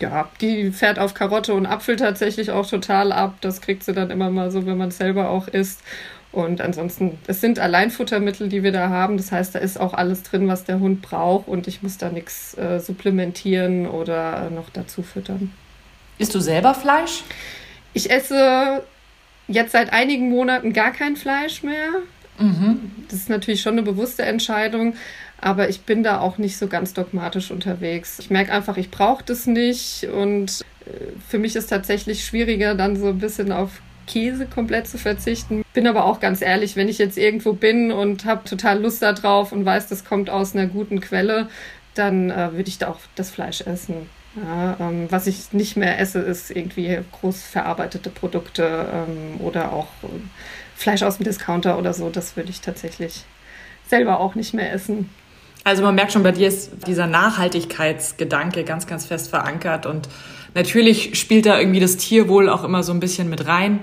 ja, 0.00 0.28
die 0.40 0.70
fährt 0.70 0.98
auf 0.98 1.14
Karotte 1.14 1.54
und 1.54 1.66
Apfel 1.66 1.96
tatsächlich 1.96 2.50
auch 2.50 2.68
total 2.68 3.12
ab. 3.12 3.36
Das 3.40 3.60
kriegt 3.60 3.84
sie 3.84 3.92
dann 3.92 4.10
immer 4.10 4.30
mal 4.30 4.50
so, 4.50 4.66
wenn 4.66 4.76
man 4.76 4.88
es 4.88 4.98
selber 4.98 5.30
auch 5.30 5.48
isst. 5.48 5.80
Und 6.34 6.60
ansonsten, 6.60 7.18
es 7.28 7.40
sind 7.40 7.60
Alleinfuttermittel, 7.60 8.48
die 8.48 8.64
wir 8.64 8.72
da 8.72 8.88
haben. 8.88 9.16
Das 9.16 9.30
heißt, 9.30 9.54
da 9.54 9.60
ist 9.60 9.78
auch 9.78 9.94
alles 9.94 10.24
drin, 10.24 10.48
was 10.48 10.64
der 10.64 10.80
Hund 10.80 11.00
braucht 11.00 11.46
und 11.46 11.68
ich 11.68 11.82
muss 11.82 11.96
da 11.96 12.08
nichts 12.08 12.58
äh, 12.58 12.80
supplementieren 12.80 13.86
oder 13.86 14.50
noch 14.50 14.68
dazu 14.70 15.04
füttern. 15.04 15.52
Isst 16.18 16.34
du 16.34 16.40
selber 16.40 16.74
Fleisch? 16.74 17.22
Ich 17.92 18.10
esse 18.10 18.82
jetzt 19.46 19.72
seit 19.72 19.92
einigen 19.92 20.28
Monaten 20.28 20.72
gar 20.72 20.90
kein 20.90 21.14
Fleisch 21.14 21.62
mehr. 21.62 21.90
Mhm. 22.38 22.90
Das 23.08 23.20
ist 23.20 23.28
natürlich 23.28 23.60
schon 23.62 23.74
eine 23.74 23.82
bewusste 23.82 24.24
Entscheidung, 24.24 24.94
aber 25.40 25.68
ich 25.68 25.82
bin 25.82 26.02
da 26.02 26.20
auch 26.20 26.38
nicht 26.38 26.56
so 26.56 26.66
ganz 26.66 26.94
dogmatisch 26.94 27.50
unterwegs. 27.50 28.18
Ich 28.18 28.30
merke 28.30 28.52
einfach, 28.52 28.76
ich 28.76 28.90
brauche 28.90 29.24
das 29.24 29.46
nicht 29.46 30.04
und 30.04 30.62
äh, 30.86 30.90
für 31.28 31.38
mich 31.38 31.56
ist 31.56 31.68
tatsächlich 31.68 32.24
schwieriger, 32.24 32.74
dann 32.74 32.96
so 32.96 33.08
ein 33.08 33.18
bisschen 33.18 33.52
auf 33.52 33.82
Käse 34.06 34.46
komplett 34.46 34.86
zu 34.86 34.98
verzichten. 34.98 35.64
Bin 35.72 35.86
aber 35.86 36.04
auch 36.04 36.20
ganz 36.20 36.42
ehrlich, 36.42 36.76
wenn 36.76 36.88
ich 36.88 36.98
jetzt 36.98 37.16
irgendwo 37.16 37.54
bin 37.54 37.90
und 37.92 38.24
habe 38.24 38.44
total 38.44 38.80
Lust 38.80 39.02
darauf 39.02 39.52
und 39.52 39.64
weiß, 39.64 39.88
das 39.88 40.04
kommt 40.04 40.30
aus 40.30 40.54
einer 40.54 40.66
guten 40.66 41.00
Quelle, 41.00 41.48
dann 41.94 42.30
äh, 42.30 42.52
würde 42.52 42.68
ich 42.68 42.78
da 42.78 42.88
auch 42.88 43.00
das 43.14 43.30
Fleisch 43.30 43.62
essen. 43.62 44.08
Ja, 44.36 44.76
ähm, 44.80 45.06
was 45.10 45.26
ich 45.26 45.52
nicht 45.52 45.76
mehr 45.76 46.00
esse, 46.00 46.18
ist 46.18 46.50
irgendwie 46.50 46.98
groß 47.20 47.42
verarbeitete 47.42 48.10
Produkte 48.10 48.88
ähm, 48.92 49.40
oder 49.40 49.72
auch 49.72 49.88
äh, 50.02 50.08
Fleisch 50.74 51.02
aus 51.02 51.18
dem 51.18 51.24
Discounter 51.24 51.78
oder 51.78 51.94
so. 51.94 52.10
Das 52.10 52.36
würde 52.36 52.50
ich 52.50 52.60
tatsächlich 52.60 53.24
selber 53.86 54.18
auch 54.18 54.34
nicht 54.34 54.52
mehr 54.52 54.72
essen. 54.72 55.10
Also 55.64 55.82
man 55.82 55.94
merkt 55.94 56.12
schon, 56.12 56.22
bei 56.22 56.32
dir 56.32 56.48
ist 56.48 56.70
dieser 56.86 57.06
Nachhaltigkeitsgedanke 57.06 58.64
ganz, 58.64 58.86
ganz 58.86 59.06
fest 59.06 59.30
verankert 59.30 59.86
und 59.86 60.08
natürlich 60.54 61.18
spielt 61.18 61.46
da 61.46 61.58
irgendwie 61.58 61.80
das 61.80 61.96
Tierwohl 61.96 62.50
auch 62.50 62.64
immer 62.64 62.82
so 62.82 62.92
ein 62.92 63.00
bisschen 63.00 63.30
mit 63.30 63.46
rein. 63.46 63.82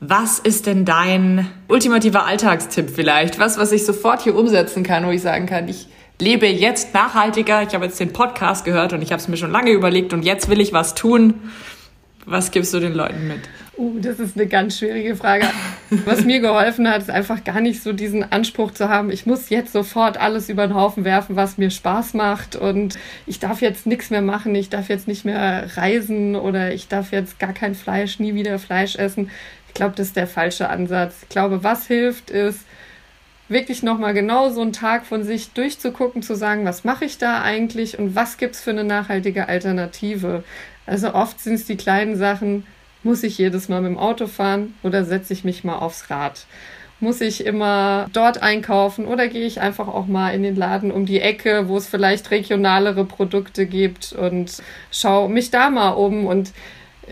Was 0.00 0.38
ist 0.38 0.66
denn 0.66 0.84
dein 0.84 1.46
ultimativer 1.68 2.24
Alltagstipp 2.24 2.90
vielleicht? 2.90 3.38
Was, 3.38 3.58
was 3.58 3.72
ich 3.72 3.84
sofort 3.84 4.22
hier 4.22 4.34
umsetzen 4.34 4.82
kann, 4.82 5.06
wo 5.06 5.10
ich 5.10 5.20
sagen 5.20 5.46
kann, 5.46 5.68
ich 5.68 5.88
lebe 6.20 6.46
jetzt 6.46 6.94
nachhaltiger. 6.94 7.62
Ich 7.62 7.74
habe 7.74 7.84
jetzt 7.84 8.00
den 8.00 8.12
Podcast 8.12 8.64
gehört 8.64 8.92
und 8.92 9.02
ich 9.02 9.12
habe 9.12 9.20
es 9.20 9.28
mir 9.28 9.36
schon 9.36 9.50
lange 9.50 9.70
überlegt 9.70 10.12
und 10.12 10.24
jetzt 10.24 10.48
will 10.48 10.60
ich 10.60 10.72
was 10.72 10.94
tun. 10.94 11.34
Was 12.26 12.50
gibst 12.50 12.74
du 12.74 12.80
den 12.80 12.94
Leuten 12.94 13.28
mit? 13.28 13.40
Uh, 13.78 14.00
das 14.00 14.18
ist 14.18 14.36
eine 14.36 14.48
ganz 14.48 14.78
schwierige 14.78 15.14
Frage. 15.14 15.46
Was 16.04 16.24
mir 16.24 16.40
geholfen 16.40 16.88
hat, 16.90 17.00
ist 17.00 17.10
einfach 17.10 17.44
gar 17.44 17.60
nicht 17.60 17.80
so 17.80 17.92
diesen 17.92 18.30
Anspruch 18.30 18.72
zu 18.72 18.88
haben, 18.88 19.10
ich 19.10 19.24
muss 19.24 19.50
jetzt 19.50 19.72
sofort 19.72 20.18
alles 20.18 20.48
über 20.48 20.66
den 20.66 20.74
Haufen 20.74 21.04
werfen, 21.04 21.36
was 21.36 21.58
mir 21.58 21.70
Spaß 21.70 22.14
macht 22.14 22.56
und 22.56 22.98
ich 23.26 23.38
darf 23.38 23.62
jetzt 23.62 23.86
nichts 23.86 24.10
mehr 24.10 24.20
machen, 24.20 24.54
ich 24.56 24.68
darf 24.68 24.88
jetzt 24.88 25.06
nicht 25.06 25.24
mehr 25.24 25.76
reisen 25.76 26.34
oder 26.34 26.74
ich 26.74 26.88
darf 26.88 27.12
jetzt 27.12 27.38
gar 27.38 27.52
kein 27.52 27.76
Fleisch, 27.76 28.18
nie 28.18 28.34
wieder 28.34 28.58
Fleisch 28.58 28.96
essen. 28.96 29.30
Ich 29.68 29.74
glaube, 29.74 29.94
das 29.96 30.08
ist 30.08 30.16
der 30.16 30.26
falsche 30.26 30.68
Ansatz. 30.68 31.14
Ich 31.22 31.28
glaube, 31.28 31.62
was 31.62 31.86
hilft, 31.86 32.30
ist, 32.30 32.64
wirklich 33.48 33.82
nochmal 33.82 34.12
genau 34.12 34.50
so 34.50 34.60
einen 34.60 34.72
Tag 34.72 35.06
von 35.06 35.22
sich 35.22 35.52
durchzugucken, 35.52 36.22
zu 36.22 36.34
sagen, 36.34 36.64
was 36.64 36.84
mache 36.84 37.04
ich 37.04 37.18
da 37.18 37.42
eigentlich 37.42 37.98
und 37.98 38.14
was 38.14 38.36
gibt 38.36 38.56
es 38.56 38.60
für 38.60 38.70
eine 38.70 38.84
nachhaltige 38.84 39.48
Alternative. 39.48 40.44
Also 40.84 41.14
oft 41.14 41.40
sind 41.40 41.54
es 41.54 41.64
die 41.64 41.76
kleinen 41.76 42.16
Sachen, 42.16 42.66
muss 43.02 43.22
ich 43.22 43.38
jedes 43.38 43.68
Mal 43.68 43.80
mit 43.80 43.90
dem 43.90 43.98
Auto 43.98 44.26
fahren 44.26 44.74
oder 44.82 45.04
setze 45.04 45.32
ich 45.32 45.44
mich 45.44 45.64
mal 45.64 45.76
aufs 45.76 46.10
Rad? 46.10 46.46
Muss 47.00 47.20
ich 47.20 47.46
immer 47.46 48.08
dort 48.12 48.42
einkaufen 48.42 49.06
oder 49.06 49.28
gehe 49.28 49.46
ich 49.46 49.60
einfach 49.60 49.86
auch 49.86 50.06
mal 50.06 50.34
in 50.34 50.42
den 50.42 50.56
Laden 50.56 50.90
um 50.90 51.06
die 51.06 51.20
Ecke, 51.20 51.68
wo 51.68 51.76
es 51.76 51.86
vielleicht 51.86 52.30
regionalere 52.32 53.04
Produkte 53.04 53.66
gibt 53.66 54.12
und 54.12 54.62
schaue 54.90 55.28
mich 55.28 55.50
da 55.50 55.70
mal 55.70 55.90
um 55.90 56.26
und 56.26 56.52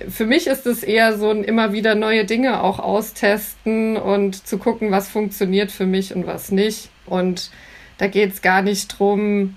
für 0.08 0.26
mich 0.26 0.46
ist 0.46 0.66
es 0.66 0.82
eher 0.82 1.16
so 1.16 1.30
ein 1.30 1.44
immer 1.44 1.72
wieder 1.72 1.94
neue 1.94 2.24
Dinge 2.24 2.62
auch 2.62 2.78
austesten 2.78 3.96
und 3.96 4.46
zu 4.46 4.58
gucken, 4.58 4.90
was 4.90 5.08
funktioniert 5.08 5.70
für 5.70 5.86
mich 5.86 6.14
und 6.14 6.26
was 6.26 6.50
nicht. 6.50 6.90
Und 7.06 7.50
da 7.98 8.06
geht 8.06 8.32
es 8.32 8.42
gar 8.42 8.62
nicht 8.62 8.88
drum, 8.98 9.56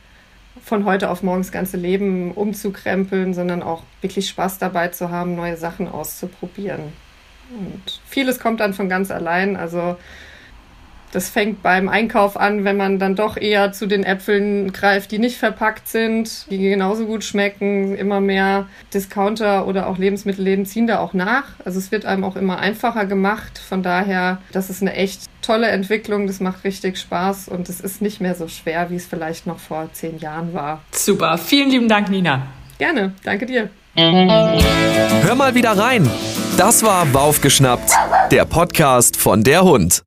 von 0.69 0.86
heute 0.86 1.10
auf 1.10 1.23
morgen 1.23 1.41
das 1.41 1.51
ganze 1.51 1.77
Leben 1.77 2.32
umzukrempeln, 2.32 3.34
sondern 3.34 3.63
auch 3.63 3.84
wirklich 4.01 4.29
Spaß 4.29 4.60
dabei 4.60 4.89
zu 4.89 5.10
haben, 5.10 5.36
neue 5.36 5.58
Sachen 5.58 5.88
auszuprobieren. 5.88 6.93
Und 7.49 7.99
vieles 8.08 8.39
kommt 8.39 8.60
dann 8.60 8.75
von 8.75 8.88
ganz 8.88 9.10
allein. 9.10 9.58
Also 9.58 9.97
das 11.12 11.29
fängt 11.29 11.63
beim 11.63 11.89
Einkauf 11.89 12.38
an, 12.38 12.65
wenn 12.65 12.77
man 12.77 12.99
dann 12.99 13.15
doch 13.15 13.36
eher 13.36 13.71
zu 13.71 13.88
den 13.88 14.03
Äpfeln 14.03 14.71
greift, 14.71 15.12
die 15.12 15.17
nicht 15.17 15.38
verpackt 15.38 15.88
sind, 15.88 16.45
die 16.51 16.60
genauso 16.60 17.08
gut 17.08 17.23
schmecken. 17.23 17.95
Immer 17.95 18.21
mehr 18.21 18.67
Discounter 18.93 19.65
oder 19.65 19.88
auch 19.88 19.97
Lebensmittelläden 19.97 20.67
ziehen 20.67 20.86
da 20.86 20.99
auch 20.99 21.13
nach. 21.13 21.45
Also 21.65 21.79
es 21.79 21.91
wird 21.91 22.05
einem 22.05 22.23
auch 22.23 22.36
immer 22.36 22.60
einfacher 22.60 23.08
gemacht. 23.08 23.58
Von 23.58 23.82
daher, 23.82 24.39
das 24.51 24.69
ist 24.69 24.84
eine 24.84 24.93
echt 24.93 25.28
tolle 25.49 25.69
Entwicklung. 25.69 26.27
Das 26.27 26.39
macht 26.39 26.63
richtig 26.63 26.99
Spaß 26.99 27.47
und 27.47 27.69
es 27.69 27.81
ist 27.81 28.03
nicht 28.03 28.21
mehr 28.21 28.35
so 28.35 28.47
schwer, 28.47 28.91
wie 28.91 28.95
es 28.97 29.07
vielleicht 29.07 29.47
noch 29.47 29.57
vor 29.57 29.89
zehn 29.93 30.19
Jahren 30.19 30.53
war. 30.53 30.81
Super. 30.91 31.39
Vielen 31.39 31.71
lieben 31.71 31.89
Dank, 31.89 32.09
Nina. 32.09 32.43
Gerne. 32.77 33.13
Danke 33.23 33.47
dir. 33.47 33.69
Hör 33.95 35.35
mal 35.35 35.55
wieder 35.55 35.71
rein. 35.71 36.09
Das 36.55 36.83
war 36.83 37.05
Baufgeschnappt, 37.07 37.91
der 38.31 38.45
Podcast 38.45 39.17
von 39.17 39.43
der 39.43 39.63
Hund. 39.63 40.03